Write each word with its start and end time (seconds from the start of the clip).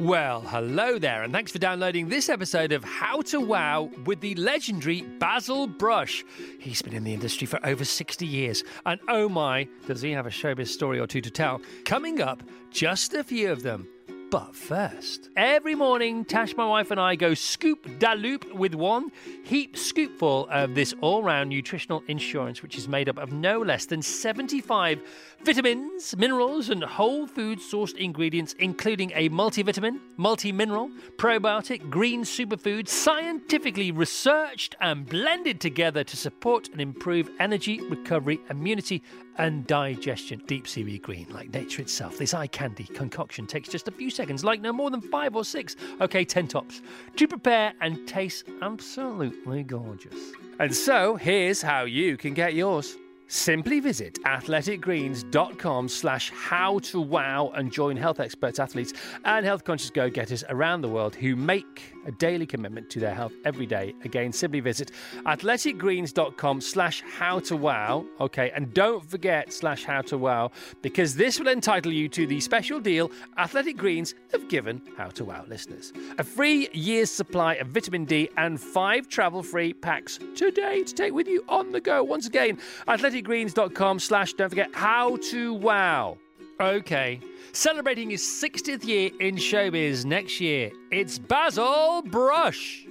Well, 0.00 0.40
hello 0.40 0.98
there, 0.98 1.24
and 1.24 1.30
thanks 1.30 1.52
for 1.52 1.58
downloading 1.58 2.08
this 2.08 2.30
episode 2.30 2.72
of 2.72 2.82
How 2.82 3.20
to 3.20 3.38
Wow 3.38 3.90
with 4.06 4.22
the 4.22 4.34
legendary 4.36 5.02
Basil 5.02 5.66
Brush. 5.66 6.24
He's 6.58 6.80
been 6.80 6.94
in 6.94 7.04
the 7.04 7.12
industry 7.12 7.46
for 7.46 7.60
over 7.66 7.84
60 7.84 8.24
years, 8.26 8.64
and 8.86 8.98
oh 9.08 9.28
my, 9.28 9.68
does 9.86 10.00
he 10.00 10.12
have 10.12 10.24
a 10.24 10.30
showbiz 10.30 10.68
story 10.68 10.98
or 10.98 11.06
two 11.06 11.20
to 11.20 11.30
tell. 11.30 11.60
Coming 11.84 12.22
up, 12.22 12.42
just 12.70 13.12
a 13.12 13.22
few 13.22 13.52
of 13.52 13.62
them. 13.62 13.88
But 14.30 14.54
first, 14.54 15.28
every 15.36 15.74
morning, 15.74 16.24
Tash, 16.24 16.56
my 16.56 16.64
wife, 16.64 16.92
and 16.92 17.00
I 17.00 17.16
go 17.16 17.34
scoop 17.34 17.98
da 17.98 18.12
loop 18.12 18.54
with 18.54 18.74
one 18.74 19.10
heap 19.42 19.74
scoopful 19.74 20.48
of 20.48 20.76
this 20.76 20.94
all 21.00 21.24
round 21.24 21.50
nutritional 21.50 22.04
insurance, 22.06 22.62
which 22.62 22.78
is 22.78 22.86
made 22.86 23.08
up 23.08 23.18
of 23.18 23.32
no 23.32 23.60
less 23.60 23.86
than 23.86 24.00
75 24.00 25.02
vitamins, 25.42 26.16
minerals, 26.16 26.68
and 26.68 26.82
whole 26.82 27.26
food 27.26 27.58
sourced 27.58 27.96
ingredients, 27.96 28.54
including 28.58 29.10
a 29.14 29.28
multivitamin, 29.30 29.98
multi 30.16 30.52
mineral, 30.52 30.90
probiotic, 31.16 31.88
green 31.88 32.22
superfood, 32.22 32.88
scientifically 32.88 33.90
researched 33.90 34.74
and 34.80 35.06
blended 35.06 35.60
together 35.60 36.04
to 36.04 36.16
support 36.16 36.68
and 36.68 36.80
improve 36.80 37.30
energy, 37.38 37.80
recovery, 37.88 38.40
immunity, 38.50 39.02
and 39.38 39.66
digestion. 39.66 40.42
Deep 40.46 40.68
seaweed 40.68 41.02
green, 41.02 41.26
like 41.30 41.52
nature 41.52 41.82
itself. 41.82 42.18
This 42.18 42.34
eye 42.34 42.46
candy 42.46 42.84
concoction 42.84 43.46
takes 43.46 43.68
just 43.68 43.88
a 43.88 43.92
few 43.92 44.10
seconds, 44.10 44.44
like 44.44 44.60
no 44.60 44.72
more 44.72 44.90
than 44.90 45.00
five 45.00 45.34
or 45.34 45.44
six, 45.44 45.76
okay, 46.00 46.24
ten 46.24 46.46
tops, 46.46 46.82
to 47.16 47.26
prepare 47.26 47.72
and 47.80 48.06
tastes 48.06 48.44
absolutely 48.62 49.62
gorgeous. 49.62 50.32
And 50.58 50.74
so, 50.74 51.16
here's 51.16 51.62
how 51.62 51.84
you 51.84 52.16
can 52.16 52.34
get 52.34 52.54
yours. 52.54 52.96
Simply 53.32 53.78
visit 53.78 54.18
athleticgreens.com 54.24 55.88
slash 55.88 56.32
how 56.32 56.80
to 56.80 57.00
wow 57.00 57.52
and 57.54 57.70
join 57.70 57.96
health 57.96 58.18
experts, 58.18 58.58
athletes, 58.58 58.92
and 59.24 59.46
health 59.46 59.62
conscious 59.62 59.88
go 59.88 60.10
getters 60.10 60.42
around 60.48 60.80
the 60.80 60.88
world 60.88 61.14
who 61.14 61.36
make 61.36 61.94
a 62.06 62.12
daily 62.12 62.46
commitment 62.46 62.90
to 62.90 63.00
their 63.00 63.14
health 63.14 63.32
every 63.44 63.66
day. 63.66 63.94
Again, 64.04 64.32
simply 64.32 64.60
visit 64.60 64.90
athleticgreens.com 65.26 66.60
slash 66.60 67.02
how 67.02 67.40
to 67.40 67.56
wow. 67.56 68.04
Okay, 68.20 68.50
and 68.54 68.72
don't 68.74 69.04
forget 69.04 69.52
slash 69.52 69.84
how 69.84 70.02
to 70.02 70.18
wow 70.18 70.50
because 70.82 71.14
this 71.14 71.38
will 71.38 71.48
entitle 71.48 71.92
you 71.92 72.08
to 72.08 72.26
the 72.26 72.40
special 72.40 72.80
deal 72.80 73.10
Athletic 73.38 73.76
Greens 73.76 74.14
have 74.32 74.48
given 74.48 74.82
How 74.96 75.08
to 75.08 75.24
Wow 75.24 75.44
listeners. 75.48 75.92
A 76.18 76.24
free 76.24 76.68
year's 76.72 77.10
supply 77.10 77.54
of 77.54 77.68
vitamin 77.68 78.04
D 78.04 78.28
and 78.36 78.60
five 78.60 79.08
travel 79.08 79.42
free 79.42 79.72
packs 79.72 80.18
today 80.34 80.82
to 80.84 80.94
take 80.94 81.12
with 81.12 81.28
you 81.28 81.44
on 81.48 81.72
the 81.72 81.80
go. 81.80 82.02
Once 82.02 82.26
again, 82.26 82.58
athleticgreens.com 82.88 83.98
slash 83.98 84.32
don't 84.34 84.48
forget 84.48 84.70
how 84.74 85.16
to 85.30 85.54
wow. 85.54 86.18
Okay. 86.60 87.20
Celebrating 87.52 88.10
his 88.10 88.20
60th 88.20 88.84
year 88.84 89.10
in 89.18 89.36
showbiz 89.36 90.04
next 90.04 90.42
year, 90.42 90.70
it's 90.92 91.18
Basil 91.18 92.02
Brush. 92.02 92.84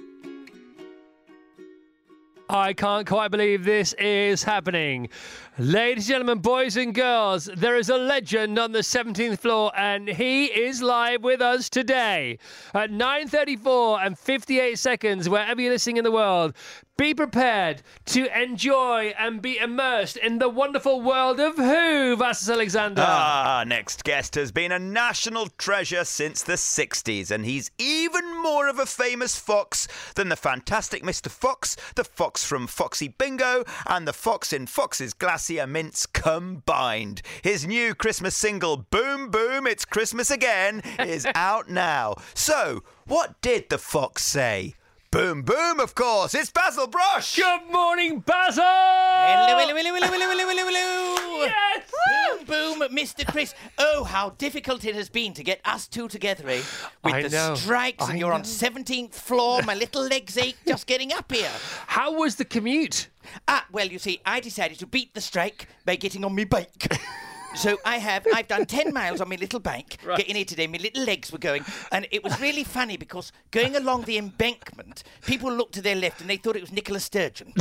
I 2.48 2.72
can't 2.72 3.06
quite 3.06 3.30
believe 3.30 3.64
this 3.64 3.92
is 3.92 4.42
happening. 4.42 5.08
Ladies 5.60 6.04
and 6.04 6.12
gentlemen, 6.14 6.38
boys 6.38 6.78
and 6.78 6.94
girls, 6.94 7.44
there 7.54 7.76
is 7.76 7.90
a 7.90 7.98
legend 7.98 8.58
on 8.58 8.72
the 8.72 8.78
17th 8.78 9.40
floor 9.40 9.70
and 9.76 10.08
he 10.08 10.46
is 10.46 10.80
live 10.80 11.22
with 11.22 11.42
us 11.42 11.68
today 11.68 12.38
at 12.72 12.90
9:34 12.90 14.00
and 14.02 14.18
58 14.18 14.78
seconds 14.78 15.28
wherever 15.28 15.60
you're 15.60 15.72
listening 15.72 15.98
in 15.98 16.04
the 16.04 16.10
world. 16.10 16.54
Be 17.00 17.14
prepared 17.14 17.80
to 18.06 18.28
enjoy 18.38 19.14
and 19.18 19.40
be 19.40 19.56
immersed 19.56 20.18
in 20.18 20.38
the 20.38 20.50
wonderful 20.50 21.00
world 21.00 21.40
of 21.40 21.56
who, 21.56 22.14
Vassos 22.14 22.50
Alexander? 22.50 23.02
Ah, 23.06 23.64
next 23.66 24.04
guest 24.04 24.34
has 24.34 24.52
been 24.52 24.70
a 24.70 24.78
national 24.78 25.46
treasure 25.56 26.04
since 26.04 26.42
the 26.42 26.58
60s, 26.58 27.30
and 27.30 27.46
he's 27.46 27.70
even 27.78 28.42
more 28.42 28.68
of 28.68 28.78
a 28.78 28.84
famous 28.84 29.34
fox 29.34 29.88
than 30.14 30.28
the 30.28 30.36
fantastic 30.36 31.02
Mr. 31.02 31.30
Fox, 31.30 31.74
the 31.94 32.04
fox 32.04 32.44
from 32.44 32.66
Foxy 32.66 33.08
Bingo, 33.08 33.64
and 33.86 34.06
the 34.06 34.12
fox 34.12 34.52
in 34.52 34.66
Fox's 34.66 35.14
Glacier 35.50 35.66
Mints 35.66 36.06
combined. 36.06 37.22
His 37.42 37.66
new 37.66 37.92
Christmas 37.92 38.36
single, 38.36 38.76
Boom 38.76 39.32
Boom, 39.32 39.66
It's 39.66 39.84
Christmas 39.84 40.30
Again, 40.30 40.80
is 41.00 41.26
out 41.34 41.68
now. 41.68 42.14
So, 42.34 42.84
what 43.08 43.42
did 43.42 43.68
the 43.68 43.78
fox 43.78 44.24
say? 44.24 44.76
Boom 45.12 45.42
Boom, 45.42 45.80
of 45.80 45.96
course. 45.96 46.34
It's 46.34 46.52
Basil 46.52 46.86
Brush. 46.86 47.34
Good 47.34 47.68
morning, 47.72 48.20
Basil! 48.20 48.62
Hello, 48.62 49.58
hello, 49.58 49.74
hello, 49.74 49.92
hello, 49.92 50.06
hello, 50.06 50.28
hello, 50.28 50.46
hello, 50.46 50.64
hello. 50.70 51.46
Yes! 51.46 51.90
Boom, 52.46 52.78
boom, 52.78 52.96
Mr. 52.96 53.26
Chris. 53.26 53.52
Oh, 53.76 54.04
how 54.04 54.30
difficult 54.30 54.84
it 54.84 54.94
has 54.94 55.08
been 55.08 55.32
to 55.34 55.42
get 55.42 55.60
us 55.64 55.88
two 55.88 56.06
together, 56.06 56.48
eh? 56.48 56.62
With 57.02 57.14
I 57.14 57.22
the 57.22 57.28
know. 57.28 57.54
strikes, 57.56 58.08
and 58.08 58.20
you're 58.20 58.32
on 58.32 58.42
17th 58.42 59.14
floor. 59.14 59.62
My 59.62 59.74
little 59.74 60.02
legs 60.06 60.38
ache 60.38 60.58
just 60.64 60.86
getting 60.86 61.12
up 61.12 61.32
here. 61.32 61.50
How 61.88 62.12
was 62.12 62.36
the 62.36 62.44
commute? 62.44 63.08
Ah, 63.48 63.66
well, 63.72 63.88
you 63.88 63.98
see, 63.98 64.20
I 64.24 64.38
decided 64.38 64.78
to 64.78 64.86
beat 64.86 65.14
the 65.14 65.20
strike 65.20 65.66
by 65.84 65.96
getting 65.96 66.24
on 66.24 66.36
me 66.36 66.44
bike. 66.44 66.86
So 67.56 67.76
I 67.84 67.98
have, 67.98 68.26
I've 68.32 68.46
done 68.48 68.64
10 68.64 68.94
miles 68.94 69.20
on 69.20 69.28
my 69.28 69.34
little 69.36 69.58
bike, 69.60 69.98
getting 70.16 70.36
here 70.36 70.44
today, 70.44 70.66
my 70.66 70.78
little 70.78 71.04
legs 71.04 71.30
were 71.32 71.38
going, 71.38 71.64
and 71.92 72.06
it 72.10 72.22
was 72.24 72.40
really 72.40 72.64
funny 72.64 72.96
because 72.96 73.32
going 73.50 73.74
along 73.76 74.02
the 74.04 74.16
embankment, 74.18 75.02
people 75.26 75.52
looked 75.52 75.74
to 75.74 75.82
their 75.82 75.96
left 75.96 76.20
and 76.20 76.30
they 76.30 76.36
thought 76.36 76.54
it 76.56 76.62
was 76.62 76.72
Nicola 76.72 77.00
Sturgeon. 77.00 77.52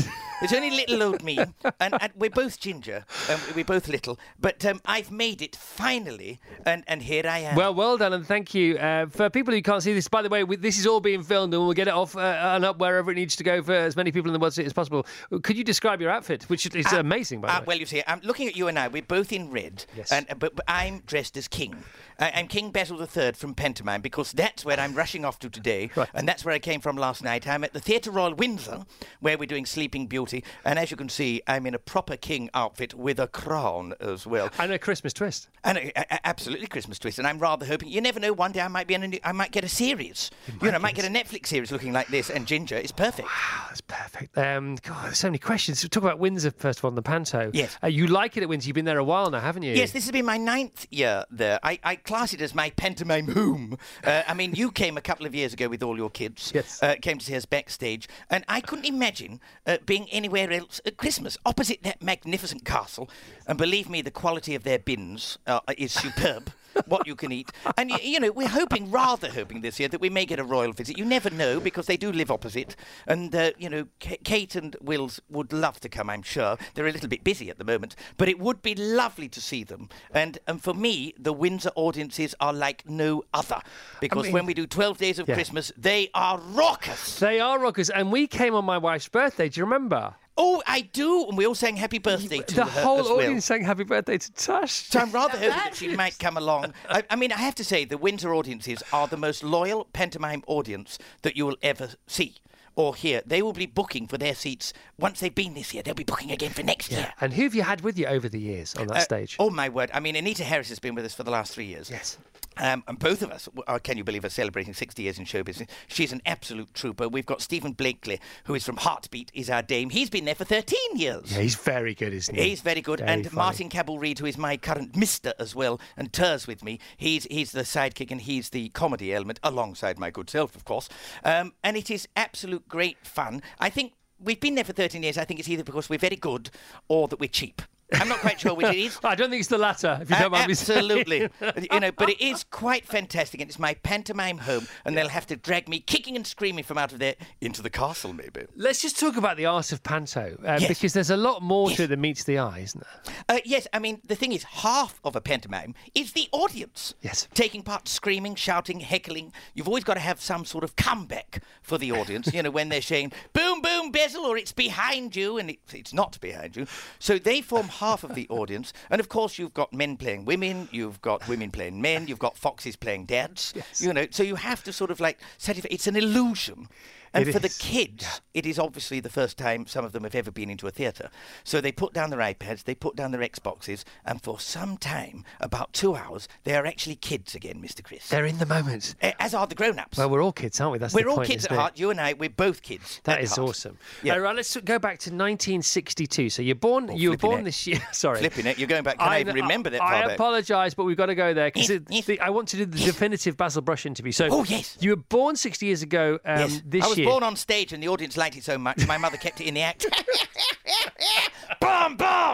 it's 0.41 0.53
only 0.53 0.69
little 0.69 1.01
old 1.03 1.23
me, 1.23 1.37
and, 1.79 1.95
and 2.01 2.11
we're 2.15 2.29
both 2.29 2.59
ginger, 2.59 3.03
um, 3.29 3.39
we're 3.55 3.65
both 3.65 3.87
little, 3.89 4.17
but 4.39 4.63
um, 4.63 4.79
I've 4.85 5.11
made 5.11 5.41
it 5.41 5.55
finally, 5.55 6.39
and, 6.65 6.83
and 6.87 7.01
here 7.01 7.23
I 7.27 7.39
am. 7.39 7.55
Well, 7.55 7.73
well 7.73 7.97
done, 7.97 8.13
and 8.13 8.25
thank 8.25 8.53
you. 8.53 8.77
Uh, 8.77 9.07
for 9.07 9.29
people 9.29 9.53
who 9.53 9.61
can't 9.61 9.81
see 9.83 9.93
this, 9.93 10.07
by 10.07 10.21
the 10.21 10.29
way, 10.29 10.43
we, 10.43 10.55
this 10.55 10.77
is 10.79 10.85
all 10.85 11.01
being 11.01 11.23
filmed, 11.23 11.53
and 11.53 11.63
we'll 11.63 11.73
get 11.73 11.87
it 11.87 11.93
off 11.93 12.15
uh, 12.15 12.19
and 12.19 12.63
up 12.63 12.77
wherever 12.79 13.11
it 13.11 13.15
needs 13.15 13.35
to 13.37 13.43
go 13.43 13.61
for 13.63 13.73
as 13.73 13.95
many 13.95 14.11
people 14.11 14.29
in 14.29 14.33
the 14.33 14.39
world 14.39 14.57
as 14.59 14.71
possible. 14.71 15.05
Could 15.41 15.57
you 15.57 15.63
describe 15.63 15.99
your 15.99 16.11
outfit, 16.11 16.43
which 16.43 16.65
is 16.73 16.93
amazing, 16.93 17.41
by 17.41 17.47
the 17.47 17.53
Ah, 17.53 17.59
way? 17.61 17.65
well, 17.67 17.77
you 17.77 17.85
see, 17.87 18.03
I'm 18.07 18.21
looking 18.23 18.47
at 18.47 18.55
you 18.55 18.67
and 18.67 18.77
I. 18.79 18.87
We're 18.87 19.01
both 19.01 19.33
in 19.33 19.49
red, 19.51 19.78
Yes. 19.95 20.11
and 20.11 20.25
but, 20.39 20.55
but 20.55 20.65
I'm 20.67 20.99
dressed 21.05 21.37
as 21.37 21.47
king. 21.47 21.75
I, 22.19 22.31
I'm 22.35 22.47
King 22.47 22.71
Basil 22.71 22.99
III 23.01 23.33
from 23.33 23.53
Pantomime 23.53 24.01
because 24.01 24.31
that's 24.33 24.65
where 24.65 24.79
I'm 24.79 24.93
rushing 24.95 25.23
off 25.25 25.39
to 25.39 25.49
today, 25.49 25.89
Right. 25.95 26.09
and 26.13 26.27
that's 26.27 26.43
where 26.45 26.53
I 26.53 26.59
came 26.59 26.81
from 26.81 26.97
last 26.97 27.23
night. 27.23 27.47
I'm 27.47 27.63
at 27.63 27.73
the 27.73 27.79
Theatre 27.79 28.11
Royal 28.11 28.33
Windsor, 28.33 28.85
where 29.19 29.37
we're 29.37 29.45
doing 29.45 29.65
Sleeping 29.65 30.07
Beauty, 30.07 30.43
and 30.65 30.77
as 30.79 30.91
you 30.91 30.97
can 30.97 31.09
see, 31.09 31.41
I'm 31.47 31.65
in 31.65 31.73
a 31.75 31.79
proper 31.79 32.17
king 32.17 32.49
outfit 32.53 32.93
with 32.93 33.19
a 33.19 33.27
crown 33.27 33.93
as 33.99 34.25
well. 34.27 34.49
and 34.59 34.71
a 34.71 34.79
Christmas 34.79 35.13
twist. 35.13 35.47
And 35.63 35.77
a, 35.77 35.99
a- 35.99 36.27
absolutely 36.27 36.67
Christmas 36.67 36.99
twist, 36.99 37.19
and 37.19 37.27
I'm 37.27 37.39
rather 37.39 37.65
hoping. 37.65 37.89
You 37.89 38.01
never 38.01 38.19
know. 38.19 38.33
One 38.33 38.51
day 38.51 38.61
I 38.61 38.67
might 38.67 38.87
be 38.87 38.93
in 38.93 39.03
a 39.03 39.07
new, 39.07 39.19
I 39.23 39.31
might 39.31 39.51
get 39.51 39.63
a 39.63 39.69
series. 39.69 40.31
You 40.61 40.69
know, 40.71 40.75
I 40.75 40.79
might 40.79 40.95
get 40.95 41.05
a 41.05 41.09
Netflix 41.09 41.47
series 41.47 41.71
looking 41.71 41.93
like 41.93 42.07
this, 42.07 42.29
and 42.29 42.45
Ginger 42.47 42.77
is 42.77 42.91
perfect. 42.91 43.27
Ah, 43.31 43.65
that's 43.69 43.81
perfect. 43.81 44.37
Um, 44.37 44.75
God, 44.83 45.05
there's 45.05 45.17
so 45.17 45.27
many 45.27 45.37
questions. 45.39 45.81
Talk 45.89 46.03
about 46.03 46.19
Windsor 46.19 46.51
first 46.51 46.79
of 46.79 46.85
all, 46.85 46.89
on 46.89 46.95
the 46.95 47.01
Panto. 47.01 47.51
Yes. 47.53 47.77
Uh, 47.83 47.87
you 47.87 48.07
like 48.07 48.37
it 48.37 48.43
at 48.43 48.49
Windsor. 48.49 48.67
You've 48.67 48.75
been 48.75 48.85
there 48.85 48.97
a 48.97 49.03
while 49.03 49.29
now, 49.29 49.39
haven't 49.39 49.63
you? 49.63 49.68
Yes, 49.75 49.91
this 49.91 50.05
has 50.05 50.11
been 50.11 50.25
my 50.25 50.37
ninth 50.37 50.87
year 50.91 51.25
there. 51.29 51.59
I, 51.63 51.79
I 51.83 51.95
class 51.95 52.33
it 52.33 52.41
as 52.41 52.55
my 52.55 52.69
pantomime 52.71 53.27
home. 53.27 53.77
Uh, 54.03 54.23
I 54.27 54.33
mean, 54.33 54.55
you 54.55 54.71
came 54.71 54.97
a 54.97 55.01
couple 55.01 55.25
of 55.25 55.35
years 55.35 55.53
ago 55.53 55.67
with 55.67 55.83
all 55.83 55.97
your 55.97 56.09
kids. 56.09 56.51
Yes. 56.53 56.81
Uh, 56.81 56.95
came 57.01 57.17
to 57.17 57.25
see 57.25 57.35
us 57.35 57.45
backstage, 57.45 58.07
and 58.29 58.43
I 58.47 58.61
couldn't 58.61 58.85
imagine 58.85 59.41
uh, 59.65 59.77
being 59.85 60.09
anywhere 60.09 60.51
else 60.51 60.81
at 60.85 60.97
Christmas 60.97 61.37
opposite 61.45 61.83
that 61.83 62.01
magnificent 62.01 62.65
castle. 62.65 63.09
And 63.47 63.57
believe 63.57 63.89
me, 63.89 64.01
the 64.01 64.11
quality 64.11 64.55
of 64.55 64.63
their 64.63 64.79
bins 64.79 65.37
uh, 65.47 65.59
is 65.77 65.91
superb. 65.91 66.51
What 66.87 67.07
you 67.07 67.15
can 67.15 67.31
eat, 67.31 67.51
and 67.77 67.89
y- 67.89 67.99
you 68.03 68.19
know 68.19 68.31
we're 68.31 68.47
hoping, 68.47 68.91
rather 68.91 69.29
hoping 69.29 69.61
this 69.61 69.79
year 69.79 69.89
that 69.89 70.01
we 70.01 70.09
may 70.09 70.25
get 70.25 70.39
a 70.39 70.43
royal 70.43 70.71
visit. 70.73 70.97
You 70.97 71.05
never 71.05 71.29
know 71.29 71.59
because 71.59 71.85
they 71.87 71.97
do 71.97 72.11
live 72.11 72.31
opposite, 72.31 72.75
and 73.07 73.33
uh, 73.35 73.51
you 73.57 73.69
know 73.69 73.87
K- 73.99 74.19
Kate 74.23 74.55
and 74.55 74.75
Wills 74.81 75.19
would 75.29 75.51
love 75.53 75.79
to 75.81 75.89
come. 75.89 76.09
I'm 76.09 76.21
sure 76.23 76.57
they're 76.73 76.87
a 76.87 76.91
little 76.91 77.09
bit 77.09 77.23
busy 77.23 77.49
at 77.49 77.57
the 77.57 77.63
moment, 77.63 77.95
but 78.17 78.27
it 78.29 78.39
would 78.39 78.61
be 78.61 78.75
lovely 78.75 79.29
to 79.29 79.41
see 79.41 79.63
them. 79.63 79.89
And 80.11 80.37
and 80.47 80.61
for 80.61 80.73
me, 80.73 81.13
the 81.17 81.33
Windsor 81.33 81.71
audiences 81.75 82.35
are 82.39 82.53
like 82.53 82.87
no 82.89 83.23
other 83.33 83.59
because 83.99 84.23
mean- 84.25 84.33
when 84.33 84.45
we 84.45 84.53
do 84.53 84.65
12 84.67 84.97
days 84.97 85.19
of 85.19 85.27
Yeah. 85.27 85.35
Christmas, 85.35 85.71
they 85.77 86.09
are 86.13 86.39
raucous. 86.39 87.19
They 87.19 87.39
are 87.39 87.59
rockers, 87.59 87.89
and 87.89 88.11
we 88.11 88.27
came 88.27 88.53
on 88.55 88.65
my 88.65 88.77
wife's 88.77 89.07
birthday. 89.07 89.49
Do 89.49 89.59
you 89.59 89.65
remember? 89.65 90.15
Oh, 90.41 90.63
I 90.65 90.81
do, 90.81 91.25
and 91.27 91.37
we 91.37 91.45
all 91.45 91.53
sang 91.53 91.75
happy 91.75 91.97
birthday 91.99 92.39
to 92.39 92.55
the 92.55 92.63
her 92.63 92.81
whole 92.81 92.99
as 93.01 93.05
well. 93.07 93.17
audience 93.17 93.43
sang 93.45 93.63
"Happy 93.65 93.83
Birthday" 93.83 94.17
to 94.17 94.31
Tash. 94.31 94.71
So 94.71 94.99
I'm 95.01 95.11
rather 95.11 95.33
hoping 95.37 95.49
that 95.49 95.75
she 95.75 95.93
might 95.95 96.17
come 96.17 96.37
along. 96.37 96.73
I, 96.89 97.03
I 97.09 97.17
mean, 97.17 97.33
I 97.33 97.37
have 97.37 97.55
to 97.55 97.63
say, 97.65 97.83
the 97.83 97.97
Windsor 97.97 98.33
audiences 98.33 98.81
are 98.93 99.07
the 99.07 99.17
most 99.17 99.43
loyal 99.43 99.85
pantomime 99.91 100.43
audience 100.47 100.97
that 101.23 101.35
you 101.35 101.45
will 101.45 101.57
ever 101.61 101.89
see 102.07 102.35
or 102.77 102.95
hear. 102.95 103.21
They 103.25 103.41
will 103.41 103.51
be 103.51 103.65
booking 103.65 104.07
for 104.07 104.17
their 104.17 104.33
seats 104.33 104.71
once 104.97 105.19
they've 105.19 105.35
been 105.35 105.55
this 105.55 105.73
year. 105.73 105.83
They'll 105.83 105.93
be 105.93 106.05
booking 106.05 106.31
again 106.31 106.51
for 106.51 106.63
next 106.63 106.89
year. 106.89 107.11
And 107.19 107.33
who 107.33 107.43
have 107.43 107.53
you 107.53 107.63
had 107.63 107.81
with 107.81 107.99
you 107.99 108.05
over 108.05 108.29
the 108.29 108.39
years 108.39 108.73
on 108.75 108.87
that 108.87 108.97
Uh, 108.97 109.01
stage? 109.01 109.35
Oh 109.39 109.49
my 109.49 109.67
word! 109.67 109.91
I 109.93 109.99
mean, 109.99 110.15
Anita 110.15 110.45
Harris 110.45 110.69
has 110.69 110.79
been 110.79 110.95
with 110.95 111.03
us 111.03 111.13
for 111.13 111.23
the 111.23 111.31
last 111.31 111.53
three 111.53 111.65
years. 111.65 111.89
Yes. 111.89 112.17
Um, 112.59 112.83
and 112.87 112.99
both 112.99 113.21
of 113.21 113.31
us, 113.31 113.47
are, 113.67 113.79
can 113.79 113.97
you 113.97 114.03
believe, 114.03 114.25
are 114.25 114.29
celebrating 114.29 114.73
60 114.73 115.01
years 115.01 115.17
in 115.17 115.25
show 115.25 115.43
business. 115.43 115.69
She's 115.87 116.11
an 116.11 116.21
absolute 116.25 116.73
trooper. 116.73 117.07
We've 117.07 117.25
got 117.25 117.41
Steven 117.41 117.71
Blakeley, 117.71 118.19
who 118.45 118.55
is 118.55 118.65
from 118.65 118.77
Heartbeat, 118.77 119.31
is 119.33 119.49
our 119.49 119.61
dame. 119.61 119.89
He's 119.89 120.09
been 120.09 120.25
there 120.25 120.35
for 120.35 120.45
13 120.45 120.77
years. 120.95 121.31
Yeah, 121.31 121.41
he's 121.41 121.55
very 121.55 121.95
good, 121.95 122.13
isn't 122.13 122.35
he? 122.35 122.49
He's 122.49 122.61
very 122.61 122.81
good. 122.81 122.99
Very 122.99 123.11
and 123.11 123.25
funny. 123.25 123.35
Martin 123.35 123.69
Cabell 123.69 123.97
Reid, 123.97 124.19
who 124.19 124.25
is 124.25 124.37
my 124.37 124.57
current 124.57 124.95
Mister 124.95 125.33
as 125.39 125.55
well, 125.55 125.79
and 125.95 126.11
tours 126.11 126.47
with 126.47 126.63
me. 126.63 126.79
He's 126.97 127.25
he's 127.25 127.51
the 127.51 127.61
sidekick 127.61 128.11
and 128.11 128.21
he's 128.21 128.49
the 128.49 128.69
comedy 128.69 129.13
element, 129.13 129.39
alongside 129.43 129.97
my 129.97 130.09
good 130.09 130.29
self, 130.29 130.55
of 130.55 130.65
course. 130.65 130.89
Um, 131.23 131.53
and 131.63 131.77
it 131.77 131.89
is 131.89 132.07
absolute 132.15 132.67
great 132.67 132.97
fun. 133.03 133.41
I 133.59 133.69
think 133.69 133.93
we've 134.19 134.39
been 134.39 134.55
there 134.55 134.63
for 134.63 134.73
13 134.73 135.03
years. 135.03 135.17
I 135.17 135.25
think 135.25 135.39
it's 135.39 135.49
either 135.49 135.63
because 135.63 135.89
we're 135.89 135.99
very 135.99 136.15
good 136.15 136.49
or 136.87 137.07
that 137.07 137.19
we're 137.19 137.29
cheap. 137.29 137.61
I'm 137.93 138.07
not 138.07 138.19
quite 138.19 138.39
sure 138.39 138.53
which 138.53 138.67
it 138.67 138.77
is. 138.77 138.99
I 139.03 139.15
don't 139.15 139.29
think 139.29 139.39
it's 139.39 139.49
the 139.49 139.57
latter, 139.57 139.97
if 140.01 140.09
you 140.09 140.15
don't 140.15 140.27
A- 140.27 140.29
mind 140.29 140.47
me 140.47 140.53
saying. 140.53 140.79
absolutely, 140.79 141.29
you 141.71 141.79
know, 141.79 141.91
but 141.91 142.09
it 142.09 142.21
is 142.21 142.43
quite 142.43 142.85
fantastic, 142.85 143.41
and 143.41 143.49
it's 143.49 143.57
my 143.59 143.73
pantomime 143.75 144.37
home, 144.39 144.67
and 144.85 144.95
they'll 144.97 145.09
have 145.09 145.25
to 145.27 145.35
drag 145.35 145.67
me 145.67 145.79
kicking 145.79 146.15
and 146.15 146.25
screaming 146.27 146.63
from 146.63 146.77
out 146.77 146.93
of 146.93 146.99
there 146.99 147.15
into 147.41 147.61
the 147.61 147.69
castle, 147.69 148.13
maybe. 148.13 148.45
Let's 148.55 148.81
just 148.81 148.99
talk 148.99 149.17
about 149.17 149.37
the 149.37 149.45
art 149.47 149.71
of 149.71 149.81
panto, 149.83 150.37
uh, 150.45 150.57
Yes. 150.59 150.67
because 150.67 150.93
there's 150.93 151.09
a 151.09 151.17
lot 151.17 151.41
more 151.41 151.69
to 151.71 151.83
it 151.83 151.87
than 151.87 152.01
meets 152.01 152.23
the 152.25 152.37
eye, 152.37 152.59
isn't 152.59 152.83
there? 153.05 153.13
Uh, 153.37 153.39
yes, 153.45 153.67
I 153.73 153.79
mean 153.79 154.01
the 154.05 154.15
thing 154.15 154.31
is, 154.33 154.43
half 154.43 154.99
of 155.03 155.15
a 155.15 155.21
pantomime 155.21 155.73
is 155.95 156.13
the 156.13 156.27
audience. 156.31 156.93
Yes. 157.01 157.27
taking 157.33 157.63
part, 157.63 157.87
screaming, 157.87 158.35
shouting, 158.35 158.79
heckling. 158.81 159.33
You've 159.53 159.67
always 159.67 159.83
got 159.83 159.95
to 159.95 159.99
have 159.99 160.21
some 160.21 160.45
sort 160.45 160.63
of 160.63 160.75
comeback 160.75 161.41
for 161.61 161.77
the 161.77 161.91
audience. 161.91 162.33
you 162.33 162.43
know, 162.43 162.51
when 162.51 162.69
they're 162.69 162.81
saying 162.81 163.11
"boom, 163.33 163.61
boom, 163.61 163.91
Basil" 163.91 164.25
or 164.25 164.37
"it's 164.37 164.51
behind 164.51 165.15
you," 165.15 165.37
and 165.37 165.49
it, 165.51 165.59
it's 165.73 165.93
not 165.93 166.19
behind 166.21 166.55
you. 166.55 166.67
So 166.99 167.17
they 167.17 167.41
form 167.41 167.67
half 167.79 168.03
of 168.03 168.15
the 168.15 168.27
audience, 168.29 168.73
and 168.89 168.99
of 168.99 169.09
course 169.09 169.39
you've 169.39 169.53
got 169.53 169.73
men 169.73 169.97
playing 169.97 170.25
women, 170.25 170.69
you've 170.71 171.01
got 171.01 171.27
women 171.27 171.51
playing 171.51 171.81
men, 171.81 172.07
you've 172.07 172.19
got 172.19 172.37
foxes 172.37 172.75
playing 172.75 173.05
dads. 173.05 173.53
Yes. 173.55 173.81
You 173.81 173.93
know, 173.93 174.07
so 174.11 174.23
you 174.23 174.35
have 174.35 174.63
to 174.63 174.73
sort 174.73 174.91
of 174.91 174.99
like 174.99 175.19
set 175.37 175.57
it. 175.57 175.65
It's 175.69 175.87
an 175.87 175.95
illusion. 175.95 176.67
And 177.13 177.27
It 177.27 177.31
for 177.33 177.39
the 177.39 177.47
is. 177.47 177.57
kids, 177.57 178.21
it 178.33 178.45
is 178.45 178.59
obviously 178.59 178.99
the 178.99 179.09
first 179.09 179.37
time 179.37 179.65
some 179.67 179.83
of 179.85 179.91
them 179.93 180.03
have 180.03 180.15
ever 180.15 180.31
been 180.31 180.49
into 180.49 180.67
a 180.67 180.71
theatre. 180.71 181.09
So 181.43 181.59
they 181.61 181.71
put 181.71 181.93
down 181.93 182.09
their 182.09 182.19
iPads, 182.19 182.63
they 182.65 182.75
put 182.75 182.95
down 182.95 183.11
their 183.11 183.21
Xboxes, 183.21 183.83
and 184.05 184.21
for 184.21 184.39
some 184.39 184.77
time, 184.77 185.23
about 185.39 185.73
two 185.73 185.95
hours, 185.95 186.27
they 186.43 186.55
are 186.55 186.65
actually 186.65 186.95
kids 186.95 187.33
again, 187.35 187.61
Mr. 187.61 187.83
Chris. 187.83 188.07
They're 188.09 188.25
in 188.25 188.37
the 188.37 188.45
moment. 188.45 188.95
As 189.19 189.33
are 189.33 189.47
the 189.47 189.55
grown-ups. 189.55 189.97
Well, 189.97 190.09
we're 190.09 190.21
all 190.21 190.31
kids, 190.33 190.59
aren't 190.61 190.73
we? 190.73 190.77
That's 190.77 190.93
we're 190.93 191.03
the 191.03 191.09
all 191.09 191.15
point, 191.17 191.29
kids 191.29 191.45
at 191.45 191.51
it? 191.51 191.55
heart. 191.55 191.79
You 191.79 191.89
and 191.89 191.99
I, 191.99 192.13
we're 192.13 192.29
both 192.29 192.61
kids. 192.61 193.01
That 193.05 193.17
at 193.17 193.23
is 193.23 193.35
heart. 193.35 193.49
awesome. 193.49 193.77
Yeah. 194.03 194.13
All 194.13 194.19
right, 194.19 194.35
let's 194.35 194.55
go 194.57 194.77
back 194.79 194.99
to 194.99 195.09
1962. 195.09 196.29
So 196.29 196.41
you're 196.41 196.55
born. 196.55 196.95
you 196.95 197.11
were 197.11 197.17
born 197.17 197.41
it. 197.41 197.43
this 197.45 197.65
year. 197.67 197.79
Sorry, 197.91 198.19
Flipping 198.19 198.45
it. 198.45 198.57
You're 198.59 198.67
going 198.67 198.83
back. 198.83 198.99
Can 198.99 199.07
I, 199.07 199.19
even 199.21 199.35
remember 199.35 199.69
that 199.71 199.81
I 199.81 200.11
apologise, 200.13 200.73
but 200.73 200.83
we've 200.85 200.97
got 200.97 201.07
to 201.07 201.15
go 201.15 201.33
there 201.33 201.47
because 201.51 201.69
Yes, 201.69 202.07
yes. 202.07 202.17
I 202.21 202.29
want 202.29 202.47
to 202.49 202.57
do 202.57 202.65
the 202.65 202.77
definitive 202.77 203.35
Basil 203.37 203.61
Brush 203.61 203.85
interview. 203.85 204.11
So, 204.11 204.27
Oh, 204.31 204.43
yes. 204.45 204.77
you 204.79 204.91
were 204.91 204.95
born 204.95 205.35
60 205.35 205.65
years 205.65 205.81
ago. 205.81 206.19
Um, 206.25 206.39
Yes. 206.39 206.61
This 206.65 206.85
Year. 206.99 207.07
born 207.07 207.23
on 207.23 207.35
stage 207.35 207.73
and 207.73 207.81
the 207.81 207.87
audience 207.87 208.17
liked 208.17 208.37
it 208.37 208.43
so 208.43 208.57
much, 208.57 208.85
my 208.87 208.97
mother 208.97 209.17
kept 209.17 209.41
it 209.41 209.45
in 209.47 209.53
the 209.53 209.61
act. 209.61 209.85
bomb, 211.59 211.97
bomb! 211.97 212.28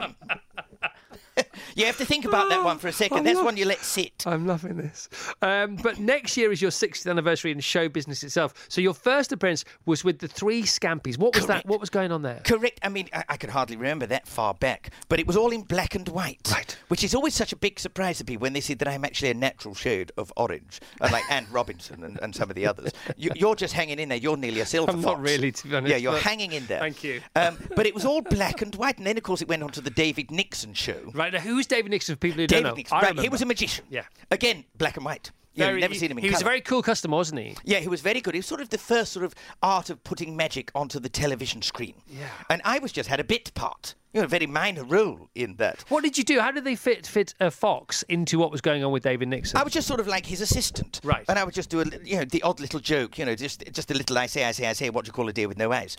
You 1.75 1.85
have 1.85 1.97
to 1.97 2.05
think 2.05 2.23
about 2.23 2.49
that 2.49 2.63
one 2.63 2.77
for 2.77 2.87
a 2.87 2.93
second. 2.93 3.17
I'm 3.17 3.23
That's 3.25 3.35
not- 3.35 3.45
one 3.45 3.57
you 3.57 3.65
let 3.65 3.79
sit. 3.79 4.23
I'm 4.25 4.47
loving 4.47 4.77
this. 4.77 5.09
Um, 5.41 5.75
but 5.75 5.99
next 5.99 6.37
year 6.37 6.51
is 6.53 6.61
your 6.61 6.71
60th 6.71 7.09
anniversary 7.09 7.51
in 7.51 7.59
show 7.59 7.89
business 7.89 8.23
itself. 8.23 8.53
So 8.69 8.79
your 8.79 8.93
first 8.93 9.33
appearance 9.33 9.65
was 9.85 10.03
with 10.03 10.19
the 10.19 10.27
Three 10.29 10.63
Scampis. 10.63 11.17
What 11.17 11.35
was 11.35 11.47
that? 11.47 11.65
What 11.65 11.81
was 11.81 11.89
going 11.89 12.13
on 12.13 12.21
there? 12.21 12.41
Correct. 12.45 12.79
I 12.81 12.87
mean, 12.89 13.09
I, 13.13 13.25
I 13.29 13.37
can 13.37 13.49
hardly 13.49 13.75
remember 13.75 14.05
that 14.07 14.25
far 14.25 14.53
back, 14.53 14.91
but 15.09 15.19
it 15.19 15.27
was 15.27 15.35
all 15.35 15.51
in 15.51 15.63
black 15.63 15.95
and 15.95 16.07
white. 16.07 16.49
Right. 16.49 16.77
Which 16.87 17.03
is 17.03 17.13
always 17.13 17.33
such 17.33 17.51
a 17.51 17.57
big 17.57 17.77
surprise 17.77 18.19
to 18.19 18.23
people 18.23 18.43
when 18.43 18.53
they 18.53 18.61
see 18.61 18.73
that 18.75 18.87
I'm 18.87 19.03
actually 19.03 19.31
a 19.31 19.33
natural 19.33 19.75
shade 19.75 20.13
of 20.17 20.31
orange, 20.37 20.79
unlike 21.01 21.29
Anne 21.29 21.47
Robinson 21.51 22.03
and, 22.05 22.17
and 22.21 22.33
some 22.33 22.49
of 22.49 22.55
the 22.55 22.65
others. 22.65 22.91
You, 23.17 23.31
you're 23.35 23.55
just 23.55 23.73
hanging 23.73 23.99
in 23.99 24.07
there. 24.09 24.17
You're 24.17 24.37
nearly 24.37 24.61
a 24.61 24.65
silver 24.65 24.91
I'm 24.91 25.01
not 25.01 25.21
really, 25.21 25.51
to 25.51 25.67
be 25.67 25.75
honest, 25.75 25.91
Yeah, 25.91 25.97
you're 25.97 26.17
hanging 26.17 26.53
in 26.53 26.65
there. 26.67 26.79
Thank 26.79 27.03
you. 27.03 27.21
Um, 27.35 27.57
but 27.75 27.85
it 27.85 27.93
was 27.93 28.05
all 28.05 28.21
black 28.21 28.61
and 28.61 28.73
white, 28.75 28.97
and 28.97 29.05
then 29.05 29.17
of 29.17 29.23
course 29.23 29.41
it 29.41 29.49
went 29.49 29.61
on 29.61 29.71
to 29.71 29.81
the 29.81 29.89
David 29.89 30.31
Nixon 30.31 30.73
show. 30.73 31.11
Right 31.13 31.33
now, 31.33 31.39
who's 31.39 31.64
David 31.67 31.91
Nixon 31.91 32.15
for 32.15 32.19
people 32.19 32.41
who 32.41 32.47
David 32.47 32.63
don't 32.63 32.71
know? 32.71 32.75
Nixon. 32.75 32.99
Right, 32.99 33.19
he 33.19 33.29
was 33.29 33.41
a 33.41 33.45
magician. 33.45 33.85
Yeah. 33.89 34.03
Again, 34.31 34.65
black 34.77 34.97
and 34.97 35.05
white. 35.05 35.31
Yeah, 35.55 35.67
Very- 35.67 35.79
never 35.79 35.93
he, 35.93 35.99
seen 35.99 36.11
him 36.11 36.17
in 36.17 36.23
He 36.25 36.29
was 36.29 36.41
a 36.41 36.43
very 36.43 36.59
cool 36.59 36.81
customer, 36.83 37.15
wasn't 37.15 37.39
he? 37.39 37.55
Yeah, 37.63 37.79
he 37.79 37.87
was 37.87 38.01
very 38.01 38.19
good. 38.19 38.33
He 38.33 38.39
was 38.39 38.45
sort 38.45 38.59
of 38.59 38.69
the 38.69 38.77
first 38.77 39.13
sort 39.13 39.23
of 39.23 39.33
art 39.63 39.89
of 39.89 40.03
putting 40.03 40.35
magic 40.35 40.69
onto 40.75 40.99
the 40.99 41.07
television 41.07 41.61
screen. 41.61 41.95
Yeah. 42.07 42.27
And 42.49 42.61
I 42.65 42.79
was 42.79 42.91
just 42.91 43.07
had 43.07 43.21
a 43.21 43.23
bit 43.23 43.53
part, 43.53 43.95
you 44.13 44.19
know, 44.19 44.25
a 44.25 44.27
very 44.27 44.47
minor 44.47 44.83
role 44.83 45.29
in 45.33 45.55
that. 45.55 45.85
What 45.87 46.03
did 46.03 46.17
you 46.17 46.25
do? 46.25 46.41
How 46.41 46.51
did 46.51 46.65
they 46.65 46.75
fit 46.75 47.07
fit 47.07 47.33
a 47.39 47.49
fox 47.49 48.03
into 48.09 48.37
what 48.37 48.51
was 48.51 48.59
going 48.59 48.83
on 48.83 48.91
with 48.91 49.03
David 49.03 49.29
Nixon? 49.29 49.57
I 49.57 49.63
was 49.63 49.71
just 49.71 49.87
sort 49.87 50.01
of 50.01 50.07
like 50.07 50.25
his 50.25 50.41
assistant. 50.41 50.99
Right. 51.05 51.23
And 51.29 51.39
I 51.39 51.45
would 51.45 51.53
just 51.53 51.69
do 51.69 51.79
a, 51.79 51.85
you 52.03 52.17
know, 52.17 52.25
the 52.25 52.41
odd 52.41 52.59
little 52.59 52.81
joke, 52.81 53.17
you 53.17 53.23
know, 53.23 53.35
just 53.35 53.63
just 53.71 53.89
a 53.91 53.93
little 53.93 54.17
I 54.17 54.25
say, 54.25 54.43
I 54.43 54.51
say, 54.51 54.67
I 54.67 54.73
say, 54.73 54.89
what 54.89 55.05
do 55.05 55.09
you 55.09 55.13
call 55.13 55.29
a 55.29 55.33
deer 55.33 55.47
with 55.47 55.57
no 55.57 55.71
eyes? 55.71 55.95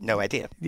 No 0.00 0.18
idea. 0.20 0.48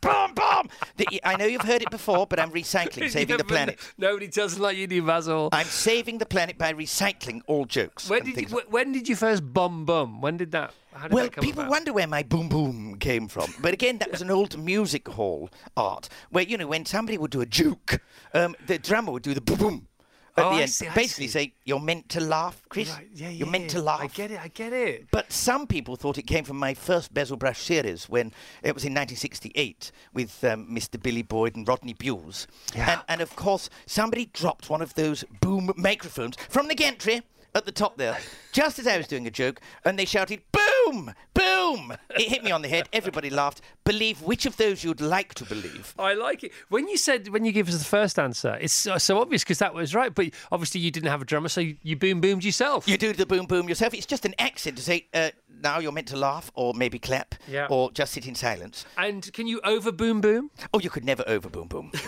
boom, 0.00 0.34
boom! 0.34 0.68
The- 0.96 1.20
I 1.24 1.36
know 1.36 1.46
you've 1.46 1.62
heard 1.62 1.82
it 1.82 1.90
before, 1.90 2.26
but 2.26 2.38
I'm 2.38 2.50
recycling, 2.50 3.10
saving 3.10 3.30
Yeah, 3.30 3.36
the 3.38 3.44
planet. 3.44 3.78
Nobody 3.98 4.28
tells 4.28 4.58
like 4.58 4.76
you 4.76 4.86
do, 4.86 5.02
Basil. 5.02 5.48
I'm 5.52 5.66
saving 5.66 6.18
the 6.18 6.26
planet 6.26 6.58
by 6.58 6.72
recycling 6.72 7.40
all 7.46 7.64
jokes. 7.64 8.08
When 8.10 8.24
did 8.24 8.36
you, 8.50 8.56
like- 8.56 8.70
when 8.72 8.92
did 8.92 9.08
you 9.08 9.16
first 9.16 9.52
bum 9.52 9.84
bum? 9.84 10.20
When 10.20 10.36
did 10.36 10.52
that? 10.52 10.72
How 10.92 11.08
did 11.08 11.12
Well, 11.14 11.28
people 11.28 11.62
about? 11.62 11.70
wonder 11.70 11.92
where 11.92 12.06
my 12.06 12.22
boom 12.22 12.48
boom 12.48 12.96
came 12.98 13.28
from. 13.28 13.52
But 13.60 13.74
again, 13.74 13.98
that 13.98 14.10
was 14.10 14.22
an 14.22 14.30
old 14.30 14.58
music 14.58 15.08
hall 15.08 15.50
art 15.76 16.08
where, 16.30 16.44
you 16.44 16.56
know, 16.56 16.66
when 16.66 16.86
somebody 16.86 17.18
would 17.18 17.30
do 17.30 17.42
a 17.42 17.46
juke, 17.46 18.00
um, 18.34 18.54
the 18.66 18.78
drummer 18.78 19.12
would 19.12 19.22
do 19.22 19.34
the 19.34 19.40
boom 19.42 19.56
boom 19.58 19.88
at 20.36 20.44
Oh, 20.44 20.56
end. 20.56 20.70
see, 20.70 20.88
Basically 20.94 21.28
say, 21.28 21.54
you're 21.64 21.80
meant 21.80 22.08
to 22.10 22.20
laugh, 22.20 22.60
Chris. 22.68 22.90
Right, 22.90 23.08
yeah, 23.14 23.30
you're 23.30 23.48
meant 23.48 23.70
to 23.70 23.80
laugh. 23.80 24.00
I 24.00 24.06
get 24.08 24.30
it. 24.30 24.40
I 24.40 24.48
get 24.48 24.72
it. 24.72 25.06
But 25.10 25.32
some 25.32 25.66
people 25.66 25.96
thought 25.96 26.18
it 26.18 26.26
came 26.26 26.44
from 26.44 26.58
my 26.58 26.74
first 26.74 27.12
Basil 27.14 27.36
Brush 27.36 27.60
series 27.62 28.08
when 28.08 28.32
it 28.62 28.74
was 28.74 28.84
in 28.84 28.92
1968 28.92 29.92
with 30.12 30.44
um, 30.44 30.68
Mr. 30.70 31.02
Billy 31.02 31.22
Boyle 31.22 31.50
and 31.54 31.66
Rodney 31.66 31.94
Bewes. 31.94 32.46
Yeah. 32.74 32.92
And, 32.92 33.00
and 33.08 33.20
of 33.20 33.34
course, 33.36 33.70
somebody 33.86 34.26
dropped 34.32 34.68
one 34.70 34.82
of 34.82 34.94
those 34.94 35.24
boom 35.40 35.72
microphones 35.76 36.36
from 36.48 36.68
the 36.68 36.74
gantry 36.74 37.22
at 37.54 37.64
the 37.64 37.72
top 37.72 37.96
there, 37.96 38.18
just 38.52 38.78
as 38.78 38.86
I 38.86 38.98
was 38.98 39.06
doing 39.06 39.26
a 39.26 39.30
joke, 39.30 39.60
and 39.84 39.98
they 39.98 40.04
shouted, 40.04 40.42
Boom! 40.52 40.62
Boom! 40.86 41.12
Boom! 41.34 41.92
It 42.10 42.28
hit 42.28 42.44
me 42.44 42.50
on 42.52 42.62
the 42.62 42.68
head. 42.68 42.88
Everybody 42.92 43.28
laughed. 43.30 43.60
Believe 43.84 44.22
which 44.22 44.46
of 44.46 44.56
those 44.56 44.84
you'd 44.84 45.00
like 45.00 45.34
to 45.34 45.44
believe. 45.44 45.94
I 45.98 46.14
like 46.14 46.44
it. 46.44 46.52
When 46.68 46.86
you 46.88 46.96
said 46.96 47.28
when 47.28 47.44
you 47.44 47.52
give 47.52 47.68
us 47.68 47.76
the 47.78 47.84
first 47.84 48.18
answer, 48.18 48.56
it's 48.60 48.72
so, 48.72 48.96
so 48.98 49.20
obvious 49.20 49.42
because 49.42 49.58
that 49.58 49.74
was 49.74 49.94
right. 49.94 50.14
But 50.14 50.30
obviously 50.52 50.80
you 50.80 50.90
didn't 50.90 51.10
have 51.10 51.22
a 51.22 51.24
drummer, 51.24 51.48
so 51.48 51.60
you, 51.60 51.76
you 51.82 51.96
boom 51.96 52.20
boomed 52.20 52.44
yourself. 52.44 52.86
You 52.88 52.96
do 52.96 53.12
the 53.12 53.26
boom 53.26 53.46
boom 53.46 53.68
yourself. 53.68 53.94
It's 53.94 54.06
just 54.06 54.24
an 54.24 54.34
accent 54.38 54.76
to 54.76 54.82
say, 54.82 55.06
uh, 55.12 55.30
now 55.62 55.78
you're 55.78 55.92
meant 55.92 56.08
to 56.08 56.16
laugh, 56.16 56.50
or 56.54 56.74
maybe 56.74 56.98
clap, 56.98 57.34
Yeah. 57.48 57.66
or 57.70 57.90
just 57.90 58.12
sit 58.12 58.26
in 58.28 58.34
silence. 58.34 58.84
and 58.98 59.32
can 59.32 59.46
you 59.46 59.60
over 59.64 59.90
boom 59.90 60.20
boom? 60.20 60.50
Oh, 60.72 60.78
you 60.80 60.90
could 60.90 61.04
never 61.04 61.24
over 61.26 61.48
boom 61.48 61.66
boom. 61.68 61.90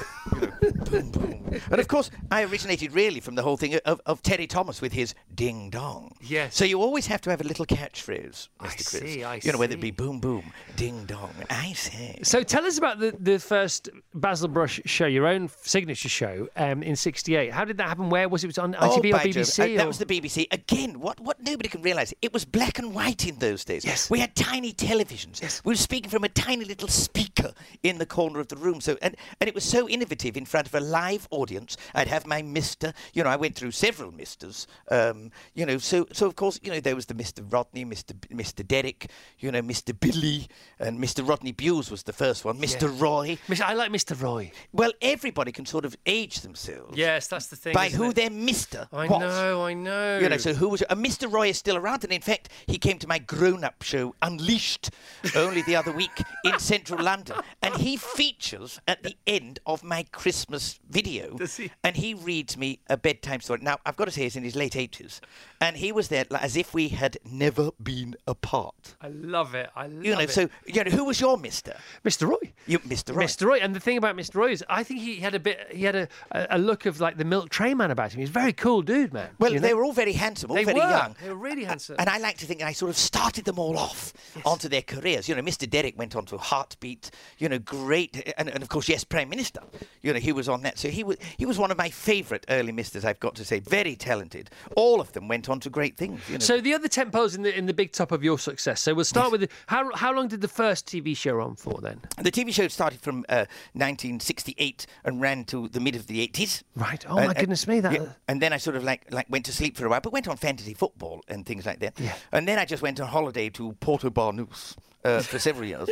Boom 0.91 1.11
boom. 1.11 1.61
And 1.71 1.81
of 1.81 1.89
course, 1.89 2.11
I 2.31 2.43
originated 2.45 2.93
really 2.93 3.21
from 3.21 3.35
the 3.35 3.43
whole 3.43 3.57
thing 3.57 3.75
of, 3.85 4.01
of 4.07 4.23
Terry 4.23 4.47
Thomas 4.47 4.81
with 4.81 4.93
his 4.93 5.15
ding 5.35 5.71
dong. 5.71 6.15
Yes. 6.21 6.55
So 6.57 6.65
you 6.65 6.81
always 6.81 7.07
have 7.07 7.21
to 7.23 7.31
have 7.31 7.41
a 7.41 7.45
little 7.45 7.67
catchphrase, 7.67 8.49
Mr. 8.77 8.97
I 8.97 8.99
Chris. 9.01 9.13
see, 9.13 9.25
I 9.25 9.41
you 9.43 9.53
know, 9.53 9.59
whether 9.59 9.75
it 9.75 9.77
see. 9.77 9.83
be 9.83 9.91
boom 9.91 10.21
boom, 10.21 10.53
ding 10.77 11.05
dong. 11.07 11.33
I 11.51 11.73
say. 11.73 12.19
So 12.23 12.43
tell 12.43 12.65
us 12.65 12.79
about 12.79 12.99
the, 12.99 13.15
the 13.19 13.39
first 13.39 13.89
Basil 14.15 14.49
Brush 14.49 14.81
show, 14.85 15.07
your 15.07 15.27
own 15.27 15.51
signature 15.63 16.09
show 16.09 16.49
um, 16.57 16.83
in 16.83 16.97
'68. 16.97 17.53
How 17.53 17.65
did 17.65 17.77
that 17.79 17.89
happen? 17.89 18.11
Where 18.11 18.29
was 18.29 18.45
it? 18.45 18.49
Was 18.49 18.59
it 18.59 18.63
on 18.63 18.75
ITV 18.75 18.81
oh, 18.81 18.97
or 18.97 19.13
by 19.13 19.31
Jove. 19.31 19.45
BBC? 19.45 19.59
Uh, 19.59 19.75
or- 19.75 19.77
that 19.79 19.87
was 19.87 19.99
the 19.99 20.07
BBC. 20.07 20.47
Again, 20.53 21.01
what, 21.01 21.21
what 21.21 21.41
nobody 21.43 21.69
can 21.69 21.83
realise, 21.83 22.13
it 22.23 22.33
was 22.33 22.45
black 22.45 22.79
and 22.79 22.95
white 22.95 23.27
in 23.27 23.39
those 23.39 23.65
days. 23.65 23.85
Yes. 23.85 24.11
We 24.11 24.21
had 24.21 24.35
tiny 24.35 24.73
televisions. 24.73 25.41
Yes. 25.41 25.63
We 25.65 25.73
were 25.73 25.77
speaking 25.77 26.11
from 26.11 26.25
a 26.25 26.29
tiny 26.29 26.65
little 26.65 26.89
speaker 26.89 27.53
in 27.83 27.99
the 27.99 28.07
corner 28.07 28.41
of 28.41 28.49
the 28.49 28.57
room. 28.57 28.81
So 28.81 28.97
and, 29.03 29.17
and 29.41 29.49
it 29.49 29.55
was 29.55 29.65
so 29.65 29.89
innovative 29.89 30.37
in 30.37 30.45
front 30.45 30.67
of 30.67 30.75
a 30.75 30.81
live 30.81 31.29
audience. 31.31 31.77
I'd 31.95 32.09
have 32.09 32.27
my 32.27 32.43
Mister, 32.43 32.93
you 33.15 33.23
know, 33.23 33.31
I 33.31 33.37
went 33.37 33.55
through 33.55 33.71
several 33.73 34.13
Misters. 34.13 34.67
Um, 34.91 35.31
you 35.55 35.67
know, 35.67 35.79
so 35.79 36.07
so 36.13 36.27
of 36.27 36.37
course, 36.37 36.59
you 36.63 36.71
know, 36.71 36.81
there 36.81 36.97
was 36.97 37.07
the 37.07 37.15
Mr. 37.15 37.45
Rodney, 37.51 37.85
Mr. 37.85 38.19
B- 38.19 38.35
Mr. 38.35 38.58
Derek, 38.67 39.11
you 39.39 39.51
know, 39.53 39.63
Mr. 39.63 39.99
Billy, 39.99 40.49
and 40.79 40.99
Mr. 40.99 41.27
Rodney 41.29 41.53
Bewes 41.53 41.91
was 41.91 42.03
the 42.05 42.13
first 42.13 42.45
one, 42.45 42.59
Mr. 42.59 42.89
Roy. 43.01 43.39
I 43.65 43.75
like 43.75 43.91
Mr. 43.91 44.21
Roy. 44.21 44.51
Well, 44.73 44.93
everybody 45.03 45.53
can 45.53 45.67
sort 45.67 45.85
of 45.85 45.97
age 46.07 46.41
themselves 46.41 46.97
Yes, 46.97 47.27
that's 47.29 47.47
the 47.47 47.57
thing. 47.57 47.73
by 47.75 47.89
who 47.89 48.11
it? 48.11 48.17
their 48.17 48.31
Mister 48.31 48.89
I 48.93 49.07
was. 49.07 49.21
know, 49.21 49.65
I 49.65 49.75
know. 49.75 50.19
You 50.19 50.29
know, 50.29 50.37
so 50.37 50.53
who 50.55 50.69
was 50.69 50.83
and 50.83 51.05
Mr. 51.05 51.31
Roy 51.31 51.49
is 51.49 51.59
still 51.59 51.77
around, 51.77 52.05
and 52.05 52.13
in 52.13 52.21
fact, 52.21 52.49
he 52.67 52.79
came 52.79 52.99
to 52.99 53.09
my 53.09 53.19
grown-up 53.19 53.83
show 53.83 54.15
Unleashed 54.23 54.91
only 55.37 55.63
the 55.63 55.77
other 55.77 55.93
week 55.93 56.23
in 56.45 56.59
central 56.59 57.03
London, 57.03 57.37
and 57.63 57.75
he 57.77 57.97
features 57.97 58.81
at 58.89 59.03
the 59.03 59.17
end 59.27 59.59
of 59.67 59.83
my 59.85 60.03
Christmas 60.13 60.79
video, 60.89 61.37
Does 61.37 61.57
he? 61.57 61.71
and 61.85 61.97
he 61.97 62.15
reads 62.15 62.57
me 62.57 62.81
a 62.89 62.97
bedtime 62.97 63.41
story. 63.41 63.61
Now, 63.63 63.79
I've 63.87 63.97
got 63.97 64.07
to 64.07 64.11
say, 64.11 64.23
he's 64.23 64.37
in 64.37 64.45
his 64.45 64.57
late 64.57 64.77
eighties, 64.77 65.21
and 65.61 65.77
he 65.77 65.93
was 65.93 66.09
there 66.09 66.25
like, 66.31 66.43
as 66.43 66.57
if 66.57 66.75
we 66.75 66.89
had 66.89 67.17
never 67.25 67.71
been 67.83 68.15
apart. 68.27 68.48
I 68.53 69.09
love 69.09 69.55
it. 69.55 69.71
I 69.77 69.87
love 69.87 70.05
You 70.05 70.15
know, 70.15 70.21
it. 70.21 70.31
so 70.31 70.49
you 70.67 70.85
know, 70.85 70.91
who 70.91 71.05
was 71.05 71.21
your 71.21 71.37
Mister? 71.39 71.77
Mr. 72.05 72.29
Roy. 72.29 72.53
You, 72.67 72.81
Mister 72.85 73.13
Right. 73.13 73.29
Mr. 73.29 73.47
Roy, 73.47 73.59
and 73.59 73.75
the 73.75 73.81
thing 73.81 73.97
about 73.99 74.17
Mr. 74.17 74.37
Roy 74.37 74.51
is, 74.53 74.65
I 74.69 74.83
think 74.83 75.01
he 75.01 75.17
had 75.17 75.35
a 75.35 75.41
bit, 75.41 75.67
he 75.71 75.85
had 75.85 75.97
a, 75.97 76.09
a, 76.33 76.47
a 76.53 76.59
look 76.59 76.87
of 76.87 77.01
like 77.01 77.17
the 77.17 77.25
milk 77.25 77.49
tray 77.51 77.75
man 77.75 77.91
about 77.91 78.13
him. 78.13 78.21
He's 78.21 78.29
a 78.29 78.33
very 78.33 78.53
cool 78.53 78.83
dude, 78.83 79.13
man. 79.13 79.31
Well, 79.39 79.53
you 79.53 79.61
they 79.61 79.71
know? 79.71 79.77
were 79.77 79.85
all 79.85 79.93
very 79.93 80.13
handsome, 80.13 80.51
all 80.51 80.57
They 80.57 80.65
very 80.65 80.81
were. 80.81 80.89
young. 80.89 81.17
They 81.23 81.29
were 81.29 81.35
really 81.37 81.65
handsome. 81.65 81.97
And 81.99 82.09
I 82.09 82.19
like 82.19 82.39
to 82.39 82.47
think 82.47 82.63
I 82.63 82.73
sort 82.73 82.91
of 82.91 82.97
started 82.97 83.45
them 83.45 83.59
all 83.59 83.79
off 83.79 84.13
onto 84.45 84.69
their 84.69 84.83
careers. 84.83 85.29
You 85.29 85.35
know, 85.35 85.43
Mr. 85.43 85.69
Derek 85.69 85.99
went 85.99 86.17
on 86.17 86.25
to 86.27 86.39
Heartbeat. 86.39 87.11
You 87.39 87.49
know, 87.49 87.59
great, 87.59 88.33
and, 88.39 88.49
and 88.49 88.63
of 88.63 88.69
course, 88.69 88.89
yes, 88.89 89.05
Prime 89.05 89.29
Minister. 89.29 89.61
You 90.03 90.13
know, 90.13 90.19
he 90.21 90.33
was 90.33 90.49
on 90.49 90.63
that. 90.63 90.79
So 90.79 90.89
he 90.89 91.05
was 91.05 91.17
he 91.37 91.47
was 91.47 91.59
one 91.59 91.71
of 91.71 91.79
my 91.79 91.91
favourite 91.91 92.45
early 92.49 92.73
misters. 92.73 93.05
I've 93.05 93.21
got 93.21 93.35
to 93.37 93.45
say, 93.45 93.61
very 93.61 93.95
talented. 93.97 94.51
All 94.77 95.01
of 95.01 95.13
them 95.13 95.29
went 95.29 95.49
on 95.49 95.61
to 95.61 95.71
great 95.71 95.97
things. 95.97 96.21
You 96.29 96.35
know. 96.35 96.39
So 96.41 96.61
the 96.61 96.75
other 96.75 96.89
ten 96.89 97.11
poles 97.11 97.35
in 97.35 97.43
the 97.43 97.57
in 97.57 97.67
the 97.67 97.75
big 97.75 97.93
top 97.93 98.13
of 98.13 98.23
your 98.25 98.38
success. 98.39 98.81
So 98.81 98.95
we'll 98.95 99.05
start 99.05 99.31
with 99.33 99.43
the, 99.43 99.49
how 99.67 99.91
how 99.95 100.13
long 100.13 100.29
did 100.29 100.41
the 100.41 100.49
first 100.49 100.87
TV 100.87 101.17
show 101.17 101.35
run 101.35 101.55
for 101.57 101.81
then? 101.81 102.01
the 102.23 102.31
TV 102.33 102.53
show 102.53 102.69
started 102.69 103.01
from 103.01 103.25
uh, 103.29 103.45
1968 103.75 104.87
and 105.05 105.21
ran 105.21 105.45
to 105.45 105.69
the 105.69 105.81
mid 105.81 105.97
of 105.97 106.07
the 106.07 106.27
80s. 106.29 106.63
Right. 106.77 107.05
Oh 107.09 107.17
my 107.17 107.35
goodness 107.35 107.67
me, 107.67 107.81
that- 107.81 108.17
and 108.29 108.41
then 108.41 108.53
I 108.53 108.57
sort 108.59 108.77
of 108.77 108.85
like 108.85 109.13
like 109.13 109.27
went 109.29 109.45
to 109.47 109.53
sleep 109.53 109.77
for 109.77 109.87
a 109.87 109.89
while, 109.89 110.01
but 110.01 110.13
went 110.13 110.29
on 110.29 110.37
fantasy 110.37 110.75
football 110.75 111.23
and 111.29 111.45
things 111.45 111.67
like 111.67 111.81
that. 111.81 111.99
Yeah. 111.99 112.15
And 112.33 112.47
then 112.47 112.59
I 112.59 112.65
just 112.65 112.83
went 112.83 113.01
on 113.01 113.09
holiday 113.09 113.49
to 113.51 113.73
Porto 113.81 114.11
Barnus 114.11 114.77
uh, 115.05 115.21
for 115.21 115.39
several 115.39 115.67
years, 115.67 115.89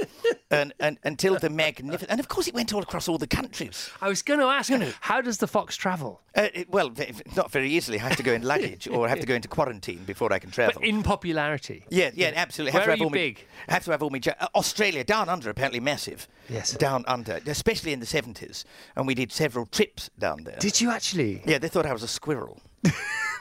and, 0.50 0.72
and 0.80 0.98
until 1.04 1.36
the 1.38 1.48
magnificent. 1.50 2.10
And 2.10 2.20
of 2.20 2.28
course, 2.28 2.48
it 2.48 2.54
went 2.54 2.72
all 2.74 2.82
across 2.82 3.08
all 3.08 3.18
the 3.18 3.26
countries. 3.26 3.90
I 4.02 4.08
was 4.08 4.22
going 4.22 4.40
to 4.40 4.46
ask, 4.46 4.68
you, 4.70 4.92
how 5.00 5.20
does 5.20 5.38
the 5.38 5.46
fox 5.46 5.76
travel? 5.76 6.20
Uh, 6.36 6.48
it- 6.54 6.68
well, 6.70 6.90
not 7.36 7.50
very 7.50 7.70
easily. 7.70 7.98
I 7.98 8.02
have 8.02 8.16
to 8.16 8.22
go 8.22 8.32
in 8.32 8.42
luggage 8.42 8.88
or 8.88 9.06
I 9.06 9.08
have 9.10 9.20
to 9.20 9.26
go 9.26 9.34
into 9.34 9.48
quarantine 9.48 10.04
before 10.04 10.32
I 10.32 10.38
can 10.38 10.50
travel. 10.50 10.74
But 10.80 10.88
in 10.88 11.02
popularity. 11.02 11.84
Yeah, 11.88 12.10
yeah, 12.14 12.32
absolutely. 12.34 12.72
Where 12.72 12.82
have 12.82 12.86
to 12.86 12.90
are 12.90 12.92
have 12.92 12.98
you 12.98 13.04
all 13.04 13.10
my- 13.10 13.14
big? 13.14 13.44
have 13.68 13.84
to 13.84 13.90
have 13.92 14.02
all 14.02 14.10
my 14.10 14.20
ja- 14.22 14.34
uh, 14.40 14.48
Australia 14.54 15.04
down 15.04 15.28
under 15.28 15.48
apparently 15.50 15.80
massive. 15.80 16.28
Yes. 16.48 16.72
Down 16.72 17.04
under, 17.06 17.40
especially 17.46 17.92
in 17.92 18.00
the 18.00 18.06
seventies, 18.06 18.64
and 18.96 19.06
we 19.06 19.14
did 19.14 19.32
several 19.32 19.66
trips 19.66 20.10
down 20.18 20.44
there. 20.44 20.56
Did 20.58 20.80
you 20.80 20.90
actually? 20.90 21.42
Yeah, 21.46 21.58
they 21.58 21.68
thought 21.68 21.86
I 21.86 21.92
was 21.92 22.02
a 22.02 22.08
squirrel. 22.08 22.60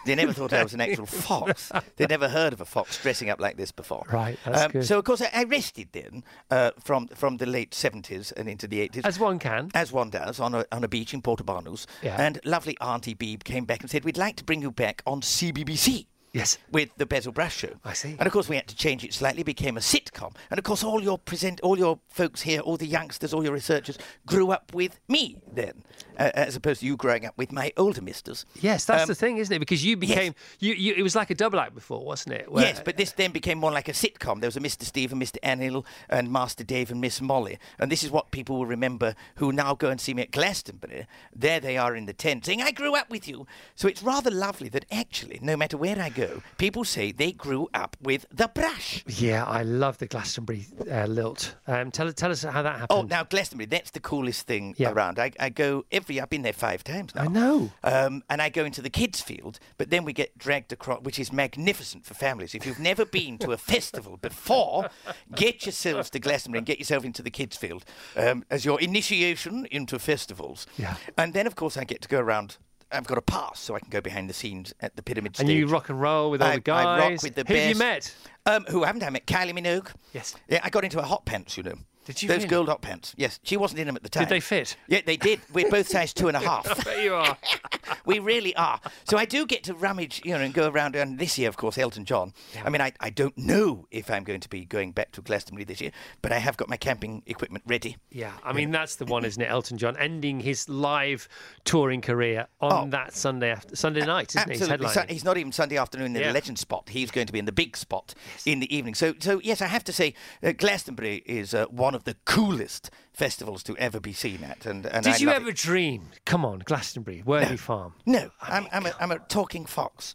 they 0.05 0.15
never 0.15 0.33
thought 0.33 0.53
I 0.53 0.63
was 0.63 0.74
an 0.74 0.81
actual 0.81 1.05
fox. 1.05 1.71
They'd 1.97 2.09
never 2.09 2.29
heard 2.29 2.53
of 2.53 2.62
a 2.62 2.65
fox 2.65 3.01
dressing 3.01 3.29
up 3.29 3.39
like 3.39 3.57
this 3.57 3.71
before. 3.71 4.05
Right, 4.12 4.38
that's 4.45 4.71
good. 4.71 4.85
So 4.85 4.97
of 5.00 5.05
course 5.05 5.21
I, 5.21 5.29
I 5.33 5.43
rested 5.43 5.89
then 5.91 6.24
uh, 6.50 6.71
from 6.83 7.07
from 7.07 7.38
the 7.38 7.45
late 7.45 7.74
seventies 7.74 8.31
and 8.31 8.47
into 8.47 8.67
the 8.67 8.79
eighties. 8.81 9.03
As 9.03 9.19
one 9.19 9.39
can. 9.39 9.69
As 9.74 9.91
one 9.91 10.09
does 10.09 10.39
on 10.39 10.55
a, 10.55 10.65
on 10.71 10.83
a 10.83 10.88
beach 10.88 11.13
in 11.13 11.21
Portobarnus. 11.21 11.85
Yeah. 12.01 12.15
And 12.19 12.39
lovely 12.45 12.77
Auntie 12.79 13.15
Beeb 13.15 13.43
came 13.43 13.65
back 13.65 13.81
and 13.81 13.89
said, 13.89 14.05
We'd 14.05 14.17
like 14.17 14.35
to 14.38 14.43
bring 14.43 14.62
you 14.62 14.71
back 14.71 15.01
on 15.05 15.21
CBBC. 15.21 16.07
Yes. 16.36 16.58
With 16.72 16.89
the 16.98 17.06
Basil 17.06 17.32
Brush 17.32 17.56
Show. 17.56 17.75
I 17.86 17.94
see. 17.94 18.15
And 18.20 18.27
of 18.27 18.34
course 18.34 18.50
we 18.50 18.58
had 18.58 18.68
to 18.68 18.75
change 18.75 19.04
it 19.06 19.13
slightly, 19.13 19.42
became 19.44 19.77
a 19.77 19.80
sitcom. 19.80 20.36
And 20.51 20.58
of 20.60 20.65
course 20.65 20.84
all 20.84 21.01
your 21.01 21.18
present 21.18 21.62
all 21.62 21.77
your 21.77 22.00
folks 22.10 22.42
here, 22.42 22.60
all 22.60 22.75
the 22.77 22.86
youngsters, 22.88 23.34
all 23.34 23.44
your 23.44 23.54
researchers 23.54 23.98
grew 24.25 24.51
up 24.51 24.74
with 24.74 25.00
me 25.08 25.38
then. 25.51 25.84
Uh, 26.18 26.32
as 26.34 26.56
opposed 26.56 26.80
to 26.80 26.86
you 26.86 26.96
growing 26.96 27.25
up 27.25 27.34
with 27.38 27.51
my 27.51 27.74
older 27.75 28.01
misters. 28.01 28.46
Yes, 28.62 28.86
that's 28.86 29.01
Um, 29.04 29.08
the 29.08 29.15
thing, 29.15 29.38
isn't 29.38 29.54
it? 29.54 29.60
Because 29.60 29.84
you 29.84 29.98
became 29.98 30.34
you, 30.60 30.74
you. 30.74 30.94
It 30.96 31.04
was 31.04 31.13
like 31.13 31.30
a 31.30 31.36
double 31.36 31.60
act 31.60 31.75
before, 31.75 32.06
wasn't 32.06 32.36
it? 32.36 32.50
Where- 32.50 32.63
Yes, 32.63 32.82
but 32.84 32.96
this 32.96 33.12
then 33.12 33.32
became 33.34 33.58
more 33.58 33.72
like 33.72 33.89
a 33.89 33.92
sitcom. 33.92 34.39
There 34.39 34.48
was 34.48 34.56
a 34.56 34.62
Mr. 34.62 34.84
Steve 34.84 35.12
and 35.12 35.22
Mr. 35.22 35.38
Anil 35.44 35.84
and 36.10 36.32
Master 36.32 36.63
Dave 36.63 36.89
and 36.89 37.01
Miss 37.01 37.20
Molly. 37.20 37.58
And 37.80 37.92
this 37.92 38.01
is 38.01 38.12
what 38.12 38.32
people 38.32 38.58
will 38.58 38.65
remember 38.65 39.13
who 39.36 39.51
now 39.51 39.75
go 39.75 39.89
and 39.89 40.00
see 40.00 40.13
me 40.13 40.22
at 40.22 40.32
Glastonbury. 40.32 41.06
There 41.36 41.60
they 41.60 41.77
are 41.77 41.98
in 41.98 42.06
the 42.06 42.13
tent 42.13 42.46
saying, 42.46 42.62
I 42.62 42.72
grew 42.72 42.96
up 42.96 43.10
with 43.10 43.27
you. 43.27 43.46
So 43.75 43.89
it's 43.89 44.01
rather 44.01 44.32
lovely 44.32 44.70
that 44.70 44.86
actually, 44.89 45.39
no 45.42 45.58
matter 45.58 45.75
where 45.75 46.00
I 46.00 46.08
go, 46.08 46.25
people 46.58 46.84
say 46.84 47.12
they 47.12 47.32
grew 47.32 47.67
up 47.74 47.98
with 48.01 48.25
the 48.32 48.48
brush. 48.48 49.03
Yeah, 49.08 49.44
I 49.46 49.63
love 49.63 49.98
the 49.98 50.08
Glastonbury 50.08 50.65
uh, 50.91 51.05
lilt. 51.05 51.55
Um, 51.67 51.91
tell 51.91 52.12
tell 52.13 52.32
us 52.32 52.44
how 52.44 52.62
that 52.62 52.79
happened. 52.79 52.88
Oh, 52.89 53.01
now 53.03 53.24
Glastonbury, 53.24 53.65
that's 53.67 53.91
the 53.91 54.00
coolest 54.00 54.46
thing 54.48 54.75
Yeah. 54.77 54.91
around. 54.91 55.20
I, 55.20 55.32
I 55.39 55.50
go 55.50 55.86
every, 55.91 56.20
I've 56.22 56.29
been 56.29 56.41
there 56.44 56.53
five 56.53 56.84
times 56.84 57.13
now. 57.15 57.24
I 57.24 57.27
know. 57.27 57.72
Um, 57.84 58.24
and 58.29 58.41
I 58.41 58.50
go 58.50 58.65
into 58.65 58.82
the 58.82 58.89
kids' 58.89 59.22
field, 59.22 59.60
but 59.77 59.89
then 59.89 60.05
we 60.05 60.13
get 60.13 60.38
dragged 60.38 60.72
across, 60.72 61.01
which 61.01 61.20
is 61.20 61.32
magnificent 61.34 62.05
for 62.05 62.13
families. 62.13 62.53
If 62.55 62.65
you've 62.65 62.79
never 62.79 63.05
been 63.05 63.38
to 63.39 63.51
a 63.51 63.58
festival 63.58 64.17
before, 64.17 64.89
get 65.36 65.65
yourselves 65.65 66.10
to 66.12 66.20
Glastonbury 66.20 66.60
and 66.60 66.65
get 66.67 66.79
yourself 66.79 67.05
into 67.05 67.22
the 67.22 67.32
kids' 67.32 67.58
field 67.58 67.86
um, 68.15 68.44
as 68.50 68.65
your 68.65 68.79
initiation 68.82 69.67
into 69.72 70.00
festivals. 70.00 70.65
Yeah. 70.77 70.96
And 71.17 71.34
then, 71.34 71.48
of 71.48 71.55
course, 71.55 71.77
I 71.77 71.84
get 71.84 72.01
to 72.03 72.08
go 72.10 72.20
around. 72.20 72.58
I've 72.92 73.08
got 73.08 73.18
a 73.18 73.22
pass, 73.22 73.60
so 73.60 73.75
I 73.75 73.80
can 73.80 73.89
go 73.89 74.00
behind 74.01 74.30
the 74.30 74.34
scenes 74.34 74.74
at 74.80 74.96
the 74.96 75.01
pyramid 75.01 75.38
and 75.39 75.48
stage. 75.48 75.58
you 75.58 75.68
rock 75.68 75.89
and 75.89 76.00
roll 76.00 76.32
with 76.32 76.42
all 76.42 76.50
I, 76.50 76.56
the 76.56 76.62
guys. 76.62 76.86
I 76.86 77.10
rock 77.10 77.24
with 77.24 77.36
the 77.36 77.44
Who 77.48 77.54
have 77.54 77.70
you 77.70 77.75
met? 77.75 78.15
Um, 78.46 78.65
who 78.70 78.84
haven't 78.84 79.04
I 79.04 79.10
met? 79.10 79.25
Kylie 79.25 79.58
Minogue. 79.58 79.89
Yes. 80.13 80.36
Yeah, 80.48 80.62
I 80.63 80.70
got 80.70 80.84
into 80.84 81.00
a 81.00 81.04
hot 81.04 81.25
pants, 81.25 81.58
you 81.58 81.63
know. 81.63 81.75
Did 82.05 82.21
you 82.21 82.27
Those 82.29 82.38
really? 82.38 82.47
gold 82.50 82.69
hot 82.69 82.81
pants. 82.81 83.13
Yes. 83.17 83.39
She 83.43 83.57
wasn't 83.57 83.79
in 83.79 83.88
them 83.88 83.95
at 83.95 84.03
the 84.03 84.09
time. 84.09 84.24
Did 84.24 84.29
they 84.29 84.39
fit? 84.39 84.77
Yeah, 84.88 85.01
they 85.05 85.17
did. 85.17 85.41
We're 85.51 85.69
both 85.69 85.88
size 85.88 86.13
two 86.13 86.27
and 86.27 86.38
a 86.38 86.39
half. 86.39 86.65
There 86.85 87.01
you 87.03 87.15
are. 87.15 87.35
we 88.05 88.19
really 88.19 88.55
are. 88.55 88.79
So 89.05 89.17
I 89.17 89.25
do 89.25 89.45
get 89.45 89.63
to 89.65 89.74
rummage, 89.74 90.21
you 90.24 90.31
know, 90.33 90.39
and 90.39 90.53
go 90.53 90.69
around. 90.69 90.95
And 90.95 91.17
this 91.17 91.38
year, 91.38 91.50
of 91.50 91.57
course, 91.57 91.77
Elton 91.77 92.05
John. 92.05 92.33
I 92.63 92.69
mean, 92.69 92.79
I, 92.81 92.93
I 93.00 93.09
don't 93.09 93.35
know 93.38 93.88
if 93.91 94.12
I'm 94.12 94.24
going 94.24 94.39
to 94.41 94.50
be 94.50 94.65
going 94.65 94.91
back 94.91 95.12
to 95.13 95.21
Glastonbury 95.21 95.65
this 95.65 95.81
year, 95.81 95.91
but 96.21 96.31
I 96.31 96.38
have 96.38 96.57
got 96.57 96.69
my 96.69 96.77
camping 96.77 97.24
equipment 97.25 97.63
ready. 97.67 97.97
Yeah, 98.12 98.33
I 98.43 98.53
mean 98.53 98.71
that's 98.71 98.95
the 98.97 99.05
one, 99.05 99.25
isn't 99.25 99.41
it? 99.41 99.50
Elton 99.50 99.77
John 99.77 99.97
ending 99.97 100.39
his 100.41 100.69
live 100.69 101.27
touring 101.63 102.01
career 102.01 102.47
on 102.62 102.88
Oh. 102.88 102.89
that 102.91 103.13
Sunday 103.15 103.51
after, 103.51 103.75
Sunday 103.75 104.05
night, 104.05 104.29
isn't 104.35 104.51
Absolutely. 104.51 104.88
he? 104.88 104.93
So 104.93 105.01
He's 105.01 105.09
he's 105.12 105.24
not 105.24 105.38
even 105.38 105.51
Sunday 105.51 105.77
afternoon 105.77 106.15
in 106.15 106.21
Yeah. 106.21 106.27
the 106.27 106.33
legend 106.33 106.59
spot. 106.59 106.89
He's 106.89 107.09
going 107.09 107.25
to 107.27 107.33
be 107.33 107.39
in 107.39 107.45
the 107.45 107.51
big 107.51 107.75
spot 107.75 108.13
in 108.45 108.59
the 108.59 108.75
evening. 108.75 108.93
So, 108.93 109.13
so 109.19 109.39
yes, 109.43 109.62
I 109.62 109.67
have 109.67 109.83
to 109.85 109.93
say, 109.93 110.13
uh, 110.43 110.51
Glastonbury 110.51 111.24
is 111.25 111.53
uh, 111.55 111.65
one 111.69 111.94
of 111.95 112.03
the 112.03 112.17
coolest 112.25 112.91
festivals 113.15 113.63
to 113.63 113.77
ever 113.77 114.00
be 114.00 114.13
seen 114.13 114.43
at. 114.43 114.65
And, 114.65 114.86
and 114.86 115.07
I 115.07 115.12
Did 115.12 115.22
you 115.22 115.29
ever 115.29 115.50
it. 115.50 115.55
dream? 115.55 116.10
Come 116.25 116.45
on, 116.45 116.60
Glastonbury, 116.60 117.24
Worthy 117.25 117.57
Farm. 117.57 117.93
No, 118.05 118.29
I'm, 118.41 118.67
I'm, 118.72 118.86
a, 118.86 118.93
I'm 119.00 119.12
a 119.12 119.19
talking 119.19 119.65
fox. 119.65 120.13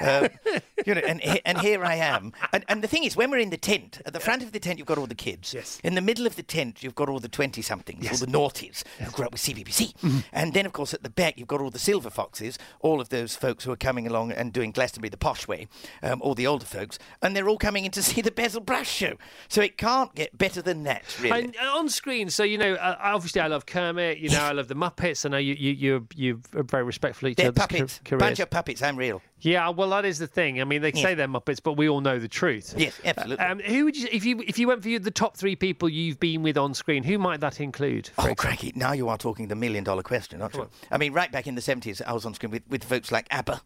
uh, 0.00 0.28
you 0.86 0.94
know, 0.94 1.00
and, 1.00 1.22
and 1.44 1.58
here 1.58 1.84
I 1.84 1.96
am. 1.96 2.32
And, 2.52 2.64
and 2.68 2.82
the 2.82 2.88
thing 2.88 3.04
is, 3.04 3.16
when 3.16 3.30
we're 3.30 3.38
in 3.38 3.50
the 3.50 3.56
tent, 3.56 4.00
at 4.04 4.12
the 4.12 4.20
front 4.20 4.42
of 4.42 4.52
the 4.52 4.60
tent, 4.60 4.78
you've 4.78 4.86
got 4.86 4.98
all 4.98 5.06
the 5.06 5.14
kids. 5.14 5.54
Yes. 5.54 5.80
In 5.82 5.94
the 5.94 6.00
middle 6.00 6.26
of 6.26 6.36
the 6.36 6.42
tent, 6.42 6.82
you've 6.82 6.94
got 6.94 7.08
all 7.08 7.18
the 7.18 7.28
20 7.28 7.62
somethings, 7.62 8.10
all 8.10 8.18
the 8.18 8.26
naughties 8.26 8.82
who 8.98 9.10
grew 9.10 9.26
up 9.26 9.32
with 9.32 9.40
CBBC. 9.40 9.94
Mm-hmm. 9.94 10.18
And 10.32 10.54
then, 10.54 10.66
of 10.66 10.72
course, 10.72 10.94
at 10.94 11.02
the 11.02 11.10
back, 11.10 11.38
you've 11.38 11.48
got 11.48 11.60
all 11.60 11.70
the 11.70 11.78
silver 11.78 12.10
foxes, 12.10 12.58
all 12.80 13.00
of 13.00 13.08
those 13.08 13.34
folks 13.34 13.64
who 13.64 13.72
are 13.72 13.76
coming 13.76 14.06
along 14.06 14.32
and 14.32 14.52
doing 14.52 14.70
Glastonbury 14.70 15.10
the 15.10 15.16
posh 15.16 15.48
way, 15.48 15.68
um, 16.02 16.20
all 16.22 16.34
the 16.34 16.46
older 16.46 16.66
folks. 16.66 16.98
And 17.22 17.34
they're 17.34 17.48
all 17.48 17.58
coming 17.58 17.84
in 17.84 17.90
to 17.92 18.02
see 18.02 18.20
the 18.20 18.30
Basil 18.30 18.60
Brush 18.60 18.90
show. 18.90 19.14
So 19.48 19.62
it 19.62 19.78
can't 19.78 20.14
get 20.14 20.36
better 20.36 20.62
than 20.62 20.82
that, 20.84 21.02
really. 21.20 21.44
And 21.44 21.56
uh, 21.56 21.78
on 21.78 21.88
screen, 21.88 22.30
so 22.30 22.41
you 22.42 22.58
know, 22.58 22.74
uh, 22.74 22.96
obviously, 23.00 23.40
I 23.40 23.46
love 23.46 23.66
Kermit. 23.66 24.18
You 24.18 24.30
know, 24.30 24.40
I 24.40 24.52
love 24.52 24.68
the 24.68 24.74
Muppets. 24.74 25.24
I 25.24 25.28
know 25.30 25.38
you, 25.38 25.54
you, 25.54 25.72
you, 25.72 26.08
you're 26.14 26.40
very 26.64 26.82
respectful 26.84 27.26
of 27.26 27.32
each 27.32 27.36
they're 27.36 27.48
other's 27.48 27.58
ca- 27.58 27.66
puppets. 27.68 28.00
careers. 28.04 28.20
Bunch 28.20 28.40
of 28.40 28.50
puppets. 28.50 28.82
I'm 28.82 28.96
real. 28.96 29.22
Yeah, 29.40 29.70
well, 29.70 29.90
that 29.90 30.04
is 30.04 30.18
the 30.18 30.26
thing. 30.28 30.60
I 30.60 30.64
mean, 30.64 30.82
they 30.82 30.92
say 30.92 31.14
they're 31.14 31.26
Muppets, 31.26 31.60
but 31.62 31.76
we 31.76 31.88
all 31.88 32.00
know 32.00 32.18
the 32.18 32.28
truth. 32.28 32.74
Yes, 32.76 33.00
absolutely. 33.04 33.44
Um, 33.44 33.58
who 33.58 33.84
would 33.84 33.96
you, 33.96 34.08
if 34.12 34.24
you 34.24 34.40
if 34.46 34.58
you 34.58 34.68
went 34.68 34.82
for 34.82 34.98
the 34.98 35.10
top 35.10 35.36
three 35.36 35.56
people 35.56 35.88
you've 35.88 36.20
been 36.20 36.42
with 36.42 36.56
on 36.56 36.74
screen? 36.74 37.02
Who 37.02 37.18
might 37.18 37.40
that 37.40 37.60
include? 37.60 38.10
Oh, 38.18 38.22
example? 38.22 38.34
cracky. 38.36 38.72
Now 38.76 38.92
you 38.92 39.08
are 39.08 39.18
talking 39.18 39.48
the 39.48 39.56
million 39.56 39.82
dollar 39.82 40.02
question, 40.02 40.40
aren't 40.42 40.54
you? 40.54 40.68
I 40.90 40.98
mean, 40.98 41.12
right 41.12 41.32
back 41.32 41.46
in 41.46 41.54
the 41.56 41.60
70s, 41.60 42.00
I 42.06 42.12
was 42.12 42.24
on 42.24 42.34
screen 42.34 42.52
with, 42.52 42.62
with 42.68 42.84
folks 42.84 43.10
like 43.10 43.26
ABBA. 43.30 43.62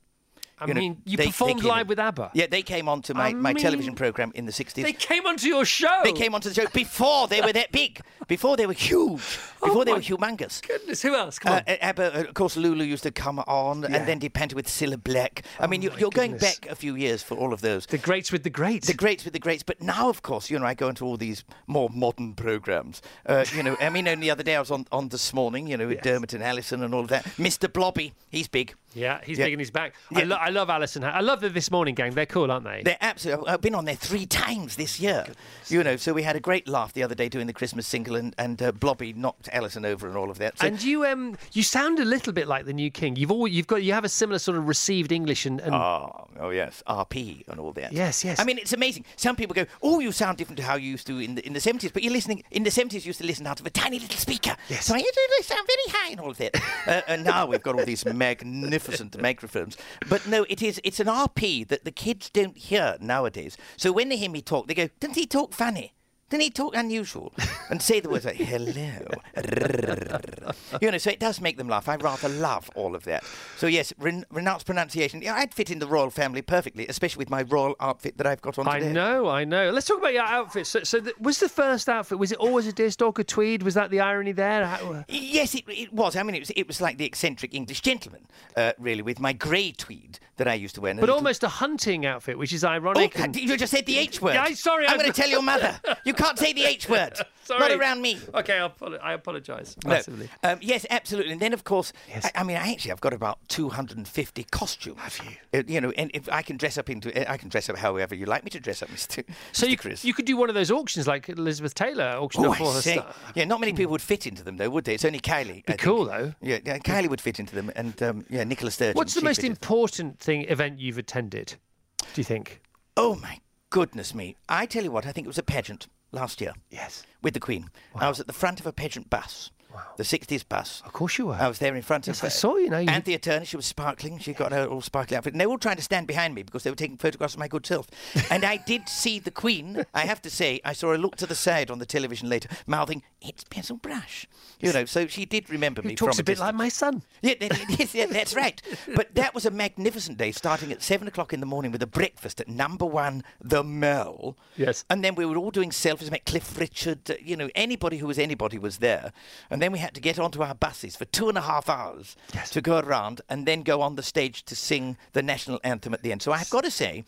I 0.59 0.67
You 0.67 0.73
know, 0.75 0.81
mean, 0.81 1.03
you 1.05 1.17
they- 1.19 1.25
they 1.25 1.27
performed 1.31 1.61
came 1.61 1.69
live 1.69 1.83
in- 1.83 1.87
with 1.89 1.99
ABBA. 1.99 2.31
Yeah, 2.33 2.47
they 2.47 2.63
came 2.63 2.89
onto 2.89 3.13
my, 3.13 3.27
I 3.29 3.33
my 3.35 3.53
television 3.53 3.95
program 3.95 4.33
in 4.35 4.47
the 4.47 4.53
60s. 4.53 4.85
They 4.85 4.95
came 4.95 5.27
onto 5.27 5.47
your 5.47 5.67
show. 5.67 6.01
They 6.03 6.13
came 6.15 6.35
onto 6.35 6.49
the 6.49 6.55
show 6.55 6.67
before 6.73 7.29
they 7.29 7.43
were 7.43 7.53
that 7.53 7.73
big, 7.73 8.01
before 8.27 8.57
they 8.57 8.67
were 8.67 8.73
huge, 8.73 9.21
before 9.63 9.85
they 9.85 9.91
Oh 9.93 9.97
my 9.97 9.99
were 9.99 10.03
humongous. 10.03 10.67
Goodness, 10.67 11.03
who 11.03 11.15
else? 11.15 11.39
Come 11.39 11.53
Uh, 11.53 11.57
on. 11.57 11.63
uh, 11.69 11.77
ABBA, 11.83 12.17
uh, 12.17 12.21
of 12.23 12.35
course, 12.35 12.57
Lulu 12.57 12.85
used 12.85 13.03
to 13.03 13.11
come 13.11 13.39
on 13.41 13.83
Yeah. 13.83 13.97
and 13.97 14.09
then 14.09 14.19
did 14.19 14.33
with 14.55 14.67
Cilla 14.67 14.97
Black. 15.03 15.43
I 15.61 15.67
mean, 15.67 15.83
you, 15.83 15.91
Oh 15.91 15.99
you're 15.99 16.11
going 16.11 16.39
back 16.39 16.67
a 16.71 16.75
few 16.75 16.95
years 16.95 17.23
for 17.23 17.37
all 17.37 17.53
of 17.53 17.61
those. 17.61 17.85
the 17.87 17.99
greats 17.99 18.33
with 18.33 18.43
the 18.43 18.51
greats. 18.51 18.87
The 18.87 18.95
greats 18.95 19.25
with 19.25 19.35
the 19.35 19.39
greats, 19.39 19.63
but 19.63 19.83
now, 19.83 20.09
of 20.09 20.23
course, 20.23 20.49
you 20.51 20.59
know, 20.59 20.65
I 20.65 20.73
go 20.73 20.89
into 20.89 21.05
all 21.05 21.19
these 21.19 21.45
more 21.67 21.91
modern 21.93 22.33
programs. 22.35 23.03
Uh, 23.27 23.45
you 23.55 23.63
know, 23.63 23.77
I 23.81 23.91
mean, 23.91 24.09
only 24.09 24.23
the 24.27 24.31
other 24.31 24.43
day 24.43 24.57
I 24.57 24.61
was 24.61 24.71
on, 24.71 24.87
on 24.91 25.09
this 25.11 25.35
morning, 25.35 25.67
you 25.67 25.77
know, 25.77 25.87
with 25.87 25.97
Yes. 25.99 26.05
Dermot 26.05 26.33
and 26.33 26.43
Alison 26.43 26.83
and 26.83 26.95
all 26.95 27.03
of 27.03 27.09
that. 27.09 27.25
Mr. 27.37 27.71
Blobby, 27.71 28.15
he's 28.31 28.49
big. 28.49 28.75
Yeah, 28.97 29.21
he's 29.25 29.39
Yeah. 29.39 29.47
big 29.47 29.59
his 29.59 29.71
back. 29.71 29.95
I, 30.15 30.23
lo- 30.23 30.37
I 30.41 30.51
love 30.51 30.71
Alison. 30.71 31.05
I 31.05 31.21
love 31.21 31.41
the 31.41 31.49
This 31.49 31.71
Morning 31.71 31.95
gang. 31.95 32.15
They're 32.15 32.27
cool, 32.27 32.51
aren't 32.51 32.65
they? 32.65 32.83
They're 32.83 32.97
absolutely. 33.01 33.49
I've 33.49 33.61
been 33.61 33.75
on 33.75 33.85
there 33.85 33.95
three 33.95 34.27
times 34.27 34.77
this 34.77 34.99
year. 34.99 35.27
You 35.69 35.85
know, 35.85 35.97
so 35.97 36.13
we 36.13 36.23
had 36.23 36.37
a 36.37 36.41
great 36.41 36.67
laugh 36.67 36.93
the 36.93 37.03
other 37.03 37.15
day 37.15 37.29
doing 37.29 37.47
the 37.47 37.53
Christmas 37.53 37.87
single, 37.87 38.17
and 38.17 38.35
and 38.39 38.63
uh, 38.63 38.73
Blobby 38.73 39.13
knocked 39.13 39.49
Alison 39.53 39.85
over 39.85 40.09
and 40.09 40.17
all 40.17 40.31
of 40.31 40.39
that. 40.39 40.59
So, 40.59 40.67
and 40.67 40.83
you, 40.83 41.05
um, 41.05 41.37
you 41.53 41.63
sound 41.63 41.99
a 41.99 42.05
little 42.05 42.33
bit 42.33 42.49
like 42.49 42.65
the 42.65 42.73
new 42.73 42.91
king. 42.91 43.17
You've 43.17 43.31
all, 43.31 43.47
you've 43.47 43.67
got, 43.67 43.83
you 43.83 43.93
have 43.93 44.05
a 44.05 44.09
similar 44.09 44.39
sort 44.39 44.57
of 44.57 44.67
received 44.67 45.13
English 45.13 45.47
and, 45.47 45.61
and 45.61 45.75
Oh, 45.75 46.29
oh 46.41 46.51
yes, 46.51 46.83
RP 46.89 47.47
and 47.49 47.61
all 47.61 47.73
that. 47.73 47.93
Yes, 47.93 48.25
yes. 48.25 48.41
I 48.41 48.45
mean, 48.45 48.59
it's 48.59 48.73
amazing. 48.73 49.05
Some 49.17 49.37
people 49.37 49.55
go, 49.55 49.67
"Oh, 49.83 50.01
you 50.01 50.13
sound 50.13 50.39
different 50.39 50.59
to 50.59 50.63
how 50.65 50.77
you 50.77 50.91
used 50.91 51.07
to 51.09 51.19
in 51.19 51.35
the 51.35 51.47
in 51.47 51.53
the 51.53 51.61
seventies," 51.61 51.91
but 51.93 52.03
you're 52.03 52.13
listening 52.13 52.43
in 52.51 52.63
the 52.63 52.71
seventies. 52.71 53.05
You 53.05 53.11
used 53.11 53.21
to 53.21 53.27
listen 53.27 53.47
out 53.47 53.61
of 53.61 53.67
a 53.67 53.71
tiny 53.71 53.99
little 53.99 54.17
speaker. 54.19 54.57
Yes. 54.69 54.87
So 54.87 54.95
I 54.95 55.03
sound 55.43 55.67
very 55.67 55.99
high 55.99 56.11
and 56.13 56.21
all 56.21 56.31
of 56.31 56.39
that. 56.39 56.57
uh, 56.87 57.03
and 57.09 57.25
now 57.25 57.47
we've 57.47 57.63
got 57.63 57.79
all 57.79 57.85
these 57.85 58.05
magnificent 58.05 58.86
microphones. 59.19 59.77
But 60.09 60.27
no, 60.27 60.47
it 60.49 60.63
is. 60.63 60.81
It's 60.85 61.01
an 61.01 61.07
RP 61.07 61.67
that 61.69 61.85
the 61.85 61.91
kids 61.91 62.31
don't 62.31 62.57
hear 62.57 62.97
nowadays. 63.01 63.57
So 63.77 63.93
when 63.93 64.09
they 64.09 64.17
hear 64.17 64.31
me 64.31 64.43
talk, 64.43 64.67
they 64.67 64.75
go, 64.75 64.89
"Doesn't 65.01 65.17
he 65.17 65.27
talk 65.27 65.53
funny?" 65.53 65.93
Then 66.29 66.41
he 66.41 66.51
talk 66.51 66.75
unusual 66.75 67.33
and 67.71 67.81
say 67.81 68.01
the 68.01 68.09
words 68.09 68.25
like 68.25 68.35
hello. 68.37 69.07
you 70.83 70.91
know, 70.91 70.99
so 70.99 71.11
it 71.11 71.21
does 71.21 71.41
make 71.41 71.57
them 71.57 71.69
laugh. 71.69 71.89
I 71.89 71.97
rather 71.97 72.29
love 72.29 72.69
all 72.75 72.95
of 72.97 73.05
that. 73.05 73.23
So 73.57 73.67
yes, 73.69 73.93
ren- 73.99 74.25
renounce 74.31 74.65
pronunciation. 74.65 75.23
Yeah, 75.23 75.35
I'd 75.35 75.55
fit 75.55 75.71
in 75.71 75.79
the 75.79 75.87
royal 75.87 76.11
family 76.11 76.43
perfectly, 76.43 76.87
especially 76.89 77.21
with 77.21 77.31
my 77.31 77.43
royal 77.43 77.77
outfit 77.81 78.19
that 78.19 78.27
I've 78.27 78.43
got 78.43 78.59
on 78.59 78.67
I 78.67 78.81
today. 78.81 78.93
know, 78.93 79.29
I 79.29 79.45
know. 79.45 79.71
Let's 79.71 79.87
talk 79.87 79.99
about 79.99 80.15
your 80.15 80.25
outfit. 80.25 80.67
So, 80.67 80.83
so 80.83 81.01
th- 81.01 81.17
was 81.21 81.39
the 81.39 81.49
first 81.49 81.89
outfit? 81.89 82.19
Was 82.19 82.33
it 82.33 82.39
always 82.39 82.67
a 82.67 82.73
deerstalker 82.73 83.25
tweed? 83.27 83.63
Was 83.63 83.75
that 83.75 83.91
the 83.91 84.01
irony 84.01 84.33
there? 84.33 84.67
How, 84.67 85.05
Yes, 85.09 85.55
it, 85.55 85.63
it 85.69 85.93
was. 85.93 86.17
I 86.17 86.23
mean, 86.25 86.35
it 86.35 86.41
was 86.41 86.51
it 86.57 86.67
was 86.67 86.81
like 86.81 86.99
the 86.99 87.05
eccentric 87.07 87.55
English 87.55 87.83
gentleman, 87.83 88.27
uh, 88.57 88.73
really, 88.79 89.03
with 89.03 89.21
my 89.21 89.33
grey 89.33 89.71
tweed 89.73 90.19
that 90.39 90.49
I 90.49 90.55
used 90.55 90.75
to 90.75 90.81
wear. 90.81 90.93
but 90.95 91.01
little- 91.03 91.15
almost 91.17 91.45
a 91.45 91.49
hunting 91.49 92.05
outfit, 92.05 92.37
which 92.37 92.53
is 92.53 92.65
Oh, 92.65 92.69
ironic. 92.69 93.19
and- 93.19 93.35
you 93.37 93.57
just 93.57 93.73
said 93.73 93.87
the 93.87 93.97
H 93.99 94.21
word. 94.21 94.35
Yeah, 94.35 94.43
I- 94.43 94.55
sorry, 94.55 94.87
I'm 94.87 94.95
I- 94.95 95.03
going 95.03 95.13
to 95.13 95.19
tell 95.21 95.31
your 95.31 95.43
mother. 95.43 95.81
You 96.05 96.15
can't 96.17 96.39
say 96.39 96.53
the 96.53 96.65
H 96.65 96.89
word. 96.89 97.15
Sorry. 97.45 97.61
Not 97.61 97.71
around 97.73 98.03
me. 98.03 98.19
Okay, 98.35 98.59
I'll 98.59 98.71
apolo- 98.71 98.99
I 99.01 99.13
apologise 99.13 99.77
No. 99.85 99.91
massively. 99.91 100.29
Um, 100.43 100.59
yes, 100.61 100.85
absolutely. 100.91 101.31
And 101.31 101.41
then, 101.41 101.53
of 101.53 101.63
course, 101.63 101.93
Yes. 102.09 102.25
I, 102.35 102.41
I 102.41 102.43
mean, 102.43 102.57
I 102.57 102.73
actually, 102.73 102.91
I've 102.91 103.01
got 103.01 103.13
about 103.13 103.39
250 103.49 104.43
costumes. 104.51 104.99
Have 104.99 105.21
you? 105.25 105.37
Uh, 105.61 105.63
you 105.69 105.81
know, 105.81 105.91
and 105.93 106.11
if 106.13 106.29
I 106.29 106.43
can 106.43 106.57
dress 106.57 106.77
up 106.77 106.91
into, 106.91 107.31
I 107.31 107.37
can 107.37 107.49
dress 107.49 107.69
up 107.71 107.77
however 107.77 108.17
you 108.17 108.27
like 108.27 108.43
me 108.43 108.51
to 108.51 108.59
dress 108.59 108.83
up, 108.83 108.91
Mister. 108.97 109.23
So 109.53 109.67
Mr. 109.67 109.71
you, 109.71 109.77
Chris. 109.77 110.05
you 110.05 110.13
could 110.13 110.25
do 110.25 110.37
one 110.37 110.49
of 110.49 110.57
those 110.57 110.73
auctions 110.73 111.07
like 111.07 111.29
Elizabeth 111.29 111.75
Taylor 111.75 112.17
auctioned 112.19 112.47
Oh, 112.47 112.51
off 112.51 112.61
all 112.61 112.73
her 112.73 112.81
stuff. 112.83 113.33
Yeah, 113.37 113.45
not 113.45 113.61
many 113.61 113.73
people 113.73 113.93
would 113.93 114.03
fit 114.03 114.27
into 114.27 114.43
them, 114.43 114.57
though, 114.57 114.71
would 114.71 114.85
they? 114.85 114.95
It's 114.95 115.05
only 115.05 115.21
Kylie. 115.21 115.63
I 115.69 115.73
think. 115.73 115.81
cool, 115.81 116.07
though. 116.07 116.35
Yeah, 116.43 116.59
yeah, 116.65 116.79
Kylie 116.79 117.09
would 117.09 117.21
fit 117.21 117.39
into 117.39 117.55
them, 117.55 117.71
and 117.77 118.03
um, 118.03 118.25
yeah, 118.29 118.43
Nicola 118.43 118.73
Sturgeon. 118.73 118.95
What's 118.97 119.15
the 119.15 119.23
most 119.23 119.37
fit 119.43 119.45
into- 119.51 119.57
important 119.63 120.19
thing 120.19 120.47
event 120.49 120.81
you've 120.81 120.99
attended? 120.99 121.55
Do 121.99 122.21
you 122.21 122.25
think? 122.25 122.61
Oh 122.97 123.15
my 123.15 123.39
goodness 123.71 124.15
me! 124.15 124.37
I 124.49 124.67
tell 124.67 124.83
you 124.83 124.91
what, 124.91 125.07
I 125.07 125.13
think 125.13 125.27
it 125.27 125.29
was 125.29 125.39
a 125.39 125.43
pageant 125.45 125.87
last 126.17 126.41
year. 126.41 126.53
Yes. 126.71 127.05
with 127.23 127.35
the 127.35 127.41
Queen. 127.41 127.69
I 127.95 128.09
was 128.09 128.21
at 128.21 128.27
the 128.27 128.33
front 128.33 128.61
of 128.61 128.67
a 128.67 128.73
pageant 128.73 129.11
bus, 129.11 129.51
the 129.97 130.03
60s 130.03 130.47
bus. 130.49 130.83
Of 130.85 130.93
course 130.93 131.19
you 131.19 131.27
were. 131.27 131.35
I 131.35 131.49
was 131.49 131.59
there 131.59 131.75
in 131.75 131.83
front 131.83 132.07
Yes, 132.07 132.21
of 132.21 132.27
I 132.27 132.29
saw 132.29 132.57
you, 132.57 132.71
know, 132.71 132.79
you- 132.79 132.89
Anthea 132.89 133.19
Turner. 133.19 133.45
She 133.45 133.57
was 133.57 133.67
sparkling. 133.67 134.19
She 134.19 134.33
got 134.33 134.53
her 134.53 134.67
all 134.67 134.81
sparkly 134.81 135.17
outfit. 135.17 135.35
And 135.35 135.41
they 135.41 135.47
were 135.47 135.53
all 135.53 135.59
trying 135.59 135.77
to 135.77 135.83
stand 135.83 136.07
behind 136.07 136.35
me 136.35 136.43
because 136.43 136.63
they 136.63 136.71
were 136.71 136.77
taking 136.77 136.97
photographs 136.97 137.35
of 137.35 137.41
my 137.41 137.49
good 137.49 137.67
self. 137.67 137.89
and 138.31 138.45
I 138.45 138.57
did 138.59 138.89
see 138.89 139.19
the 139.19 139.31
Queen. 139.31 139.85
I 139.95 140.01
have 140.07 140.21
to 140.23 140.31
say, 140.31 140.61
I 140.65 140.73
saw 140.73 140.91
her 140.91 140.99
look 140.99 141.17
to 141.17 141.27
the 141.27 141.35
side 141.35 141.71
on 141.71 141.79
the 141.79 141.87
television 141.87 142.29
later, 142.29 142.49
mouthing, 142.67 143.03
"It's 143.21 143.45
Basil 143.45 143.77
Brush." 143.77 144.27
You 144.61 144.73
know, 144.73 144.85
so 144.87 145.07
she 145.07 145.25
did 145.27 145.51
remember 145.51 145.83
me 145.83 145.91
He 145.91 145.97
talks 145.97 146.17
from 146.17 146.23
a 146.23 146.25
bit 146.25 146.39
like 146.39 146.55
my 146.55 146.69
son. 146.69 147.03
Yeah, 147.23 147.35
that- 147.41 147.95
yeah, 147.95 148.07
that's 148.07 148.35
right. 148.35 148.61
But 148.95 149.15
that 149.15 149.35
was 149.35 149.45
a 149.47 149.51
magnificent 149.51 150.19
day, 150.19 150.33
starting 150.33 150.73
at 150.73 150.83
seven 150.83 151.07
o'clock 151.09 151.33
in 151.33 151.41
the 151.41 151.47
morning 151.47 151.73
with 151.73 151.83
a 151.83 151.87
breakfast 151.87 152.41
at 152.41 152.49
number 152.49 152.87
one, 152.87 153.23
the 153.41 153.63
Mall. 153.63 154.37
Yes. 154.57 154.85
And 154.89 155.05
then 155.05 155.15
we 155.15 155.27
were 155.27 155.37
all 155.37 155.51
doing 155.51 155.71
selfies. 155.71 156.11
Met 156.11 156.25
Cliff 156.25 156.59
Richard. 156.59 157.11
uh, 157.11 157.15
You 157.23 157.37
know, 157.37 157.51
anybody 157.55 157.99
who 157.99 158.07
was 158.07 158.19
anybody 158.19 158.59
was 158.59 158.79
there. 158.79 159.13
And 159.51 159.61
then 159.61 159.66
we 159.73 159.79
had 159.79 159.95
to 159.95 160.01
get 160.01 160.19
onto 160.19 160.43
our 160.43 160.55
buses 160.55 160.97
for 160.97 161.05
two 161.07 161.29
and 161.29 161.37
a 161.39 161.41
half 161.43 161.69
hours 161.69 162.17
Yes. 162.35 162.51
to 162.51 162.61
go 162.61 162.79
around 162.79 163.21
and 163.29 163.47
then 163.47 163.63
go 163.63 163.81
on 163.83 163.97
the 163.97 164.03
stage 164.03 164.45
to 164.47 164.57
sing 164.57 164.97
the 165.13 165.23
national 165.23 165.61
anthem 165.65 165.95
at 165.95 166.03
the 166.03 166.13
end. 166.13 166.23
So 166.23 166.33
I've 166.33 166.51
got 166.51 166.65
to 166.65 166.71
say, 166.71 167.05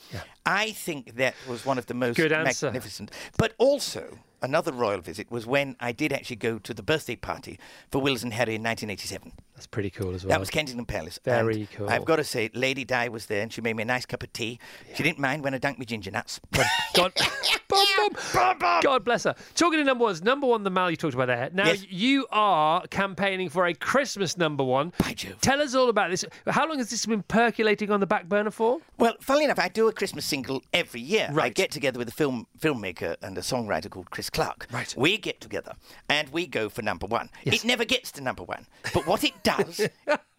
I 0.47 0.73
think 0.73 1.17
that 1.17 1.35
was 1.49 1.65
one 1.67 1.79
of 1.79 1.87
the 1.87 1.95
most 1.95 2.17
Good 2.17 2.31
magnificent. 2.31 3.11
But 3.37 3.55
also. 3.59 4.19
Another 4.41 4.71
royal 4.71 5.01
visit 5.01 5.29
was 5.33 5.47
when 5.47 5.75
I 5.81 5.91
did 5.91 6.13
actually 6.13 6.37
go 6.37 6.61
to 6.61 6.73
the 6.73 6.81
birthday 6.83 7.17
party 7.17 7.59
for 7.91 8.01
Wills 8.01 8.23
and 8.23 8.33
Harry 8.33 8.55
in 8.55 8.63
1987. 8.63 9.33
That's 9.59 9.67
pretty 9.67 9.91
cool 9.91 10.15
as 10.15 10.23
well. 10.25 10.29
That 10.31 10.39
was 10.39 10.51
Kensington 10.51 10.87
Palace. 10.87 11.19
Very 11.25 11.63
And 11.63 11.71
cool. 11.73 11.91
I've 11.91 12.05
got 12.05 12.17
to 12.17 12.25
say, 12.25 12.49
Lady 12.55 12.85
Di 12.85 13.09
was 13.09 13.27
there 13.27 13.43
and 13.43 13.53
she 13.53 13.61
made 13.61 13.75
me 13.75 13.83
a 13.83 13.87
nice 13.87 14.07
cup 14.07 14.23
of 14.23 14.33
tea. 14.33 14.61
She 14.95 15.03
didn't 15.03 15.19
mind 15.19 15.43
when 15.43 15.53
I 15.53 15.59
dunked 15.59 15.81
me 15.81 15.85
ginger 15.85 16.13
nuts. 16.13 16.39
God, 16.95 17.13
Bum, 17.69 18.17
bum. 18.33 18.81
God 18.83 19.05
bless 19.05 19.25
her. 19.25 19.35
Talking 19.55 19.79
to 19.81 19.85
number 19.85 20.05
ones, 20.05 20.23
number 20.23 20.47
one, 20.47 20.63
the 20.63 20.71
Mall 20.71 20.91
you 20.91 20.97
talked 20.97 21.15
about 21.15 21.27
there. 21.27 21.51
Now 21.53 21.67
Yes. 21.67 21.85
you 21.91 22.27
are 22.31 22.87
campaigning 22.87 23.49
for 23.49 23.67
a 23.67 23.75
Christmas 23.75 24.39
number 24.39 24.63
one. 24.65 24.93
By 24.99 25.13
Jove. 25.13 25.41
Tell 25.41 25.61
us 25.61 25.75
all 25.75 25.89
about 25.89 26.11
this. 26.11 26.25
How 26.47 26.67
long 26.69 26.79
has 26.79 26.89
this 26.91 27.05
been 27.05 27.23
percolating 27.25 27.91
on 27.91 28.01
the 28.01 28.07
back 28.07 28.29
burner 28.29 28.51
for? 28.51 28.79
well, 28.99 29.15
funnily 29.21 29.45
enough, 29.45 29.59
I 29.59 29.69
do 29.69 29.87
a 29.89 29.93
Christmas 29.93 30.25
single 30.25 30.63
every 30.73 31.01
year. 31.01 31.29
Right. 31.33 31.47
I 31.47 31.49
get 31.51 31.71
together 31.71 31.99
with 31.99 32.09
a 32.09 32.13
film 32.13 32.47
filmmaker 32.59 33.17
and 33.23 33.37
a 33.37 33.41
songwriter 33.43 33.91
called 33.91 34.11
Chris 34.11 34.31
Clark. 34.31 34.67
Right. 34.73 34.95
We 34.97 35.19
get 35.19 35.41
together 35.41 35.75
and 36.09 36.29
we 36.31 36.47
go 36.47 36.69
for 36.69 36.83
number 36.83 37.07
one. 37.07 37.29
Yes. 37.45 37.57
It 37.57 37.65
never 37.67 37.85
gets 37.85 38.11
to 38.13 38.23
number 38.23 38.45
one. 38.45 38.67
But 38.95 39.07
what 39.07 39.25
it 39.25 39.35
does 39.49 39.89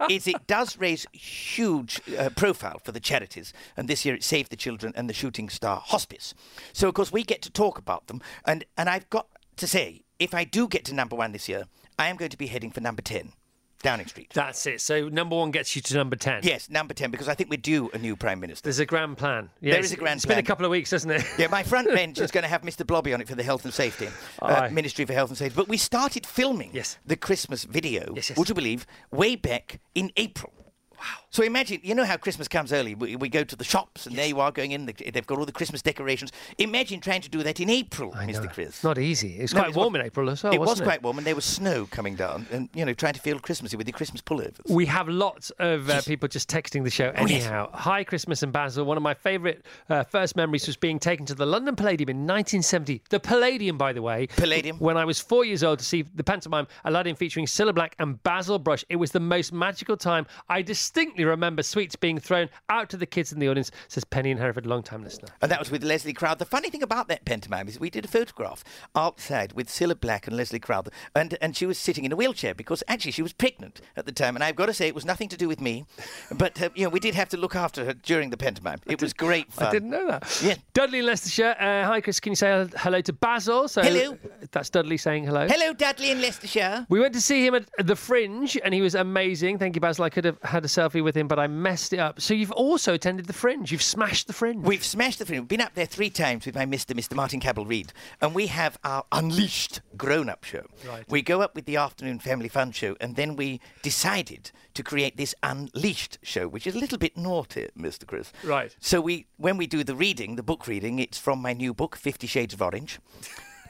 is 0.09 0.27
it 0.27 0.47
does 0.47 0.77
raise 0.77 1.05
huge 1.11 2.01
uh, 2.17 2.29
profile 2.35 2.79
for 2.83 2.91
the 2.91 2.99
charities. 2.99 3.53
And 3.75 3.87
this 3.87 4.05
year 4.05 4.15
it 4.15 4.23
saved 4.23 4.51
the 4.51 4.55
children 4.55 4.93
and 4.95 5.09
the 5.09 5.13
Shooting 5.13 5.49
Star 5.49 5.81
Hospice. 5.83 6.33
So, 6.73 6.87
of 6.87 6.93
course, 6.93 7.11
we 7.11 7.23
get 7.23 7.41
to 7.43 7.51
talk 7.51 7.77
about 7.77 8.07
them. 8.07 8.21
And, 8.45 8.65
and 8.77 8.89
I've 8.89 9.09
got 9.09 9.27
to 9.57 9.67
say, 9.67 10.03
if 10.19 10.33
I 10.33 10.43
do 10.43 10.67
get 10.67 10.85
to 10.85 10.93
number 10.93 11.15
one 11.15 11.31
this 11.31 11.49
year, 11.49 11.65
I 11.97 12.07
am 12.07 12.15
going 12.15 12.31
to 12.31 12.37
be 12.37 12.47
heading 12.47 12.71
for 12.71 12.81
number 12.81 13.01
10, 13.01 13.33
Downing 13.81 14.07
Street. 14.07 14.31
That's 14.33 14.65
it. 14.65 14.81
So 14.81 15.07
number 15.09 15.35
one 15.35 15.51
gets 15.51 15.75
you 15.75 15.81
to 15.83 15.93
number 15.95 16.15
10. 16.15 16.41
Yes, 16.43 16.69
number 16.69 16.93
10, 16.93 17.11
because 17.11 17.27
I 17.29 17.33
think 17.33 17.49
we 17.49 17.57
do 17.57 17.89
a 17.93 17.97
new 17.97 18.15
Prime 18.15 18.39
Minister. 18.39 18.63
There's 18.63 18.79
a 18.79 18.85
grand 18.85 19.17
plan. 19.17 19.49
Yeah, 19.61 19.73
There 19.73 19.81
is 19.81 19.91
a 19.93 19.95
grand 19.95 20.07
plan. 20.07 20.17
It's 20.17 20.25
been 20.25 20.37
a 20.39 20.43
couple 20.43 20.65
of 20.65 20.71
weeks, 20.71 20.91
hasn't 20.91 21.13
it? 21.13 21.25
Yeah, 21.37 21.47
my 21.47 21.63
front 21.63 21.87
bench 21.93 22.19
is 22.19 22.29
going 22.31 22.43
to 22.43 22.49
have 22.49 22.61
Mr. 22.63 22.85
Blobby 22.85 23.13
on 23.13 23.21
it 23.21 23.27
for 23.27 23.35
the 23.35 23.43
health 23.43 23.63
and 23.65 23.73
safety, 23.73 24.09
uh. 24.41 24.69
Ministry 24.71 25.05
for 25.05 25.13
Health 25.13 25.29
and 25.29 25.37
Safety. 25.37 25.55
But 25.55 25.67
we 25.69 25.77
started 25.77 26.25
filming 26.25 26.71
Yes. 26.73 26.97
the 27.05 27.15
Christmas 27.15 27.63
video, 27.63 28.13
Yes, 28.15 28.29
yes. 28.29 28.37
would 28.37 28.49
you 28.49 28.55
believe, 28.55 28.85
way 29.11 29.35
back 29.35 29.79
in 29.95 30.11
April. 30.17 30.51
Wow. 30.97 31.05
So 31.31 31.43
imagine, 31.43 31.79
you 31.83 31.93
know 31.93 32.05
how 32.05 32.17
Christmas 32.17 32.47
comes 32.47 32.73
early. 32.73 32.95
We, 32.95 33.15
we 33.15 33.29
go 33.29 33.43
to 33.43 33.55
the 33.55 33.63
shops 33.63 34.07
and 34.07 34.15
there 34.15 34.25
you 34.25 34.39
are 34.39 34.51
going 34.51 34.71
in. 34.71 34.87
the- 34.87 34.93
They've 35.13 35.25
got 35.27 35.37
all 35.37 35.45
the 35.45 35.51
Christmas 35.51 35.81
decorations. 35.83 36.31
Imagine 36.57 36.99
trying 37.01 37.21
to 37.21 37.29
do 37.29 37.43
that 37.43 37.59
in 37.59 37.69
April, 37.69 38.11
I 38.15 38.25
know. 38.25 38.33
Mr. 38.39 38.51
Chris. 38.51 38.83
Not 38.83 38.97
easy. 38.97 39.35
It's 39.37 39.53
No, 39.53 39.59
quite 39.61 39.67
it's 39.69 39.77
warm 39.77 39.93
not- 39.93 39.99
in 40.01 40.05
April 40.07 40.29
as 40.31 40.41
well. 40.43 40.53
it 40.53 40.59
was 40.59 40.81
quite 40.81 41.03
warm 41.03 41.19
and 41.19 41.27
there 41.27 41.35
was 41.35 41.45
snow 41.45 41.85
coming 41.91 42.15
down 42.15 42.47
and, 42.51 42.67
you 42.73 42.83
know, 42.83 42.93
trying 42.93 43.13
to 43.13 43.19
feel 43.19 43.37
Christmassy 43.39 43.77
with 43.77 43.87
your 43.87 43.93
Christmas 43.95 44.21
pullovers. 44.21 44.57
We 44.69 44.87
have 44.87 45.07
lots 45.07 45.51
of 45.59 45.87
uh, 45.89 46.01
people 46.01 46.27
just 46.27 46.49
texting 46.49 46.83
the 46.83 46.89
show 46.89 47.13
Oh, 47.15 47.27
yes. 47.27 47.43
anyhow. 47.43 47.69
Hi, 47.73 48.03
Christmas 48.03 48.41
and 48.41 48.51
Basil. 48.51 48.83
One 48.85 48.97
of 48.97 49.03
my 49.03 49.13
favourite 49.13 49.61
uh, 49.89 50.03
first 50.05 50.35
memories 50.35 50.65
was 50.65 50.77
being 50.77 50.97
taken 50.97 51.27
to 51.27 51.35
the 51.35 51.45
London 51.45 51.75
Palladium 51.75 52.09
in 52.09 52.17
1970. 52.25 53.03
The 53.11 53.19
Palladium, 53.19 53.77
by 53.77 53.93
the 53.93 54.01
way. 54.01 54.25
Palladium. 54.35 54.77
When 54.79 54.97
I 54.97 55.05
was 55.05 55.19
four 55.19 55.45
years 55.45 55.63
old 55.63 55.77
to 55.77 55.85
see 55.85 56.01
the 56.01 56.23
pantomime 56.23 56.65
Aladdin 56.85 57.15
featuring 57.15 57.45
Cilla 57.45 57.73
Black 57.75 57.95
and 57.99 58.21
Basil 58.23 58.57
Brush. 58.57 58.83
It 58.89 58.95
was 58.95 59.11
the 59.11 59.19
most 59.19 59.53
magical 59.53 59.95
time. 59.95 60.25
I 60.49 60.63
distinctly 60.63 61.18
remember 61.27 61.63
sweets 61.63 61.95
being 61.95 62.19
thrown 62.19 62.49
out 62.69 62.89
to 62.89 62.97
the 62.97 63.05
kids 63.05 63.31
in 63.31 63.39
the 63.39 63.49
audience, 63.49 63.71
says 63.87 64.03
Penny 64.03 64.31
in 64.31 64.37
Hereford, 64.37 64.65
long 64.65 64.83
time 64.83 65.03
listener. 65.03 65.29
And 65.41 65.51
that 65.51 65.59
was 65.59 65.71
with 65.71 65.83
Leslie 65.83 66.13
Crowther. 66.13 66.39
The 66.39 66.45
funny 66.45 66.69
thing 66.69 66.83
about 66.83 67.07
that 67.09 67.25
pantomime 67.25 67.67
is 67.67 67.79
we 67.79 67.89
did 67.89 68.05
a 68.05 68.07
photograph 68.07 68.63
outside 68.95 69.53
with 69.53 69.67
Cilla 69.67 69.99
Black 69.99 70.27
and 70.27 70.35
Leslie 70.35 70.59
Crowther, 70.59 70.91
and, 71.15 71.37
and 71.41 71.55
she 71.55 71.65
was 71.65 71.77
sitting 71.77 72.05
in 72.05 72.11
a 72.11 72.15
wheelchair 72.15 72.53
because 72.53 72.83
actually 72.87 73.11
she 73.11 73.21
was 73.21 73.33
pregnant 73.33 73.81
at 73.95 74.05
the 74.05 74.11
time. 74.11 74.35
And 74.35 74.43
I've 74.43 74.55
got 74.55 74.67
to 74.67 74.73
say, 74.73 74.87
it 74.87 74.95
was 74.95 75.05
nothing 75.05 75.29
to 75.29 75.37
do 75.37 75.47
with 75.47 75.61
me, 75.61 75.85
but 76.31 76.61
uh, 76.61 76.69
you 76.75 76.83
know 76.83 76.89
we 76.89 76.99
did 76.99 77.15
have 77.15 77.29
to 77.29 77.37
look 77.37 77.55
after 77.55 77.85
her 77.85 77.93
during 77.93 78.29
the 78.29 78.37
pantomime. 78.37 78.79
It 78.85 79.01
was 79.01 79.13
great 79.13 79.51
fun. 79.51 79.67
I 79.67 79.71
didn't 79.71 79.89
know 79.89 80.07
that. 80.07 80.41
Yeah. 80.43 80.55
Dudley 80.73 80.99
in 80.99 81.05
Leicestershire. 81.05 81.55
Uh, 81.59 81.85
hi, 81.85 82.01
Chris. 82.01 82.19
Can 82.19 82.31
you 82.31 82.35
say 82.35 82.67
hello 82.77 83.01
to 83.01 83.13
Basil? 83.13 83.67
So 83.67 83.81
Hello. 83.81 84.17
That's 84.51 84.69
Dudley 84.69 84.97
saying 84.97 85.25
hello. 85.25 85.47
Hello, 85.47 85.73
Dudley 85.73 86.11
in 86.11 86.21
Leicestershire. 86.21 86.85
We 86.89 86.99
went 86.99 87.13
to 87.13 87.21
see 87.21 87.45
him 87.45 87.55
at 87.55 87.67
the 87.79 87.95
Fringe, 87.95 88.57
and 88.63 88.73
he 88.73 88.81
was 88.81 88.95
amazing. 88.95 89.57
Thank 89.57 89.75
you, 89.75 89.81
Basil. 89.81 90.05
I 90.05 90.09
could 90.09 90.25
have 90.25 90.41
had 90.43 90.63
a 90.65 90.67
selfie 90.67 91.03
with 91.03 91.08
him, 91.15 91.27
but 91.27 91.39
I 91.39 91.47
messed 91.47 91.93
it 91.93 91.99
up. 91.99 92.21
So 92.21 92.33
you've 92.33 92.51
also 92.51 92.93
attended 92.93 93.25
the 93.25 93.33
Fringe. 93.33 93.71
You've 93.71 93.81
smashed 93.81 94.27
the 94.27 94.33
Fringe. 94.33 94.65
We've 94.65 94.83
smashed 94.83 95.19
the 95.19 95.25
Fringe. 95.25 95.41
We've 95.41 95.47
been 95.47 95.61
up 95.61 95.75
there 95.75 95.85
three 95.85 96.09
times 96.09 96.45
with 96.45 96.55
my 96.55 96.65
Mr. 96.65 96.95
Mr. 96.95 97.15
Martin 97.15 97.39
Cabell 97.39 97.65
Reed, 97.65 97.93
and 98.21 98.33
we 98.35 98.47
have 98.47 98.77
our 98.83 99.05
Unleashed 99.11 99.81
grown-up 99.97 100.43
show. 100.43 100.65
Right. 100.87 101.05
We 101.09 101.21
go 101.21 101.41
up 101.41 101.55
with 101.55 101.65
the 101.65 101.77
afternoon 101.77 102.19
family 102.19 102.49
fun 102.49 102.71
show, 102.71 102.95
and 102.99 103.15
then 103.15 103.35
we 103.35 103.59
decided 103.81 104.51
to 104.73 104.83
create 104.83 105.17
this 105.17 105.35
Unleashed 105.43 106.19
show, 106.21 106.47
which 106.47 106.67
is 106.67 106.75
a 106.75 106.79
little 106.79 106.97
bit 106.97 107.17
naughty, 107.17 107.67
Mr. 107.77 108.05
Chris. 108.05 108.31
Right. 108.43 108.75
So 108.79 109.01
we, 109.01 109.27
when 109.37 109.57
we 109.57 109.67
do 109.67 109.83
the 109.83 109.95
reading, 109.95 110.35
the 110.35 110.43
book 110.43 110.67
reading, 110.67 110.99
it's 110.99 111.17
from 111.17 111.41
my 111.41 111.53
new 111.53 111.73
book, 111.73 111.95
Fifty 111.95 112.27
Shades 112.27 112.53
of 112.53 112.61
Orange, 112.61 112.99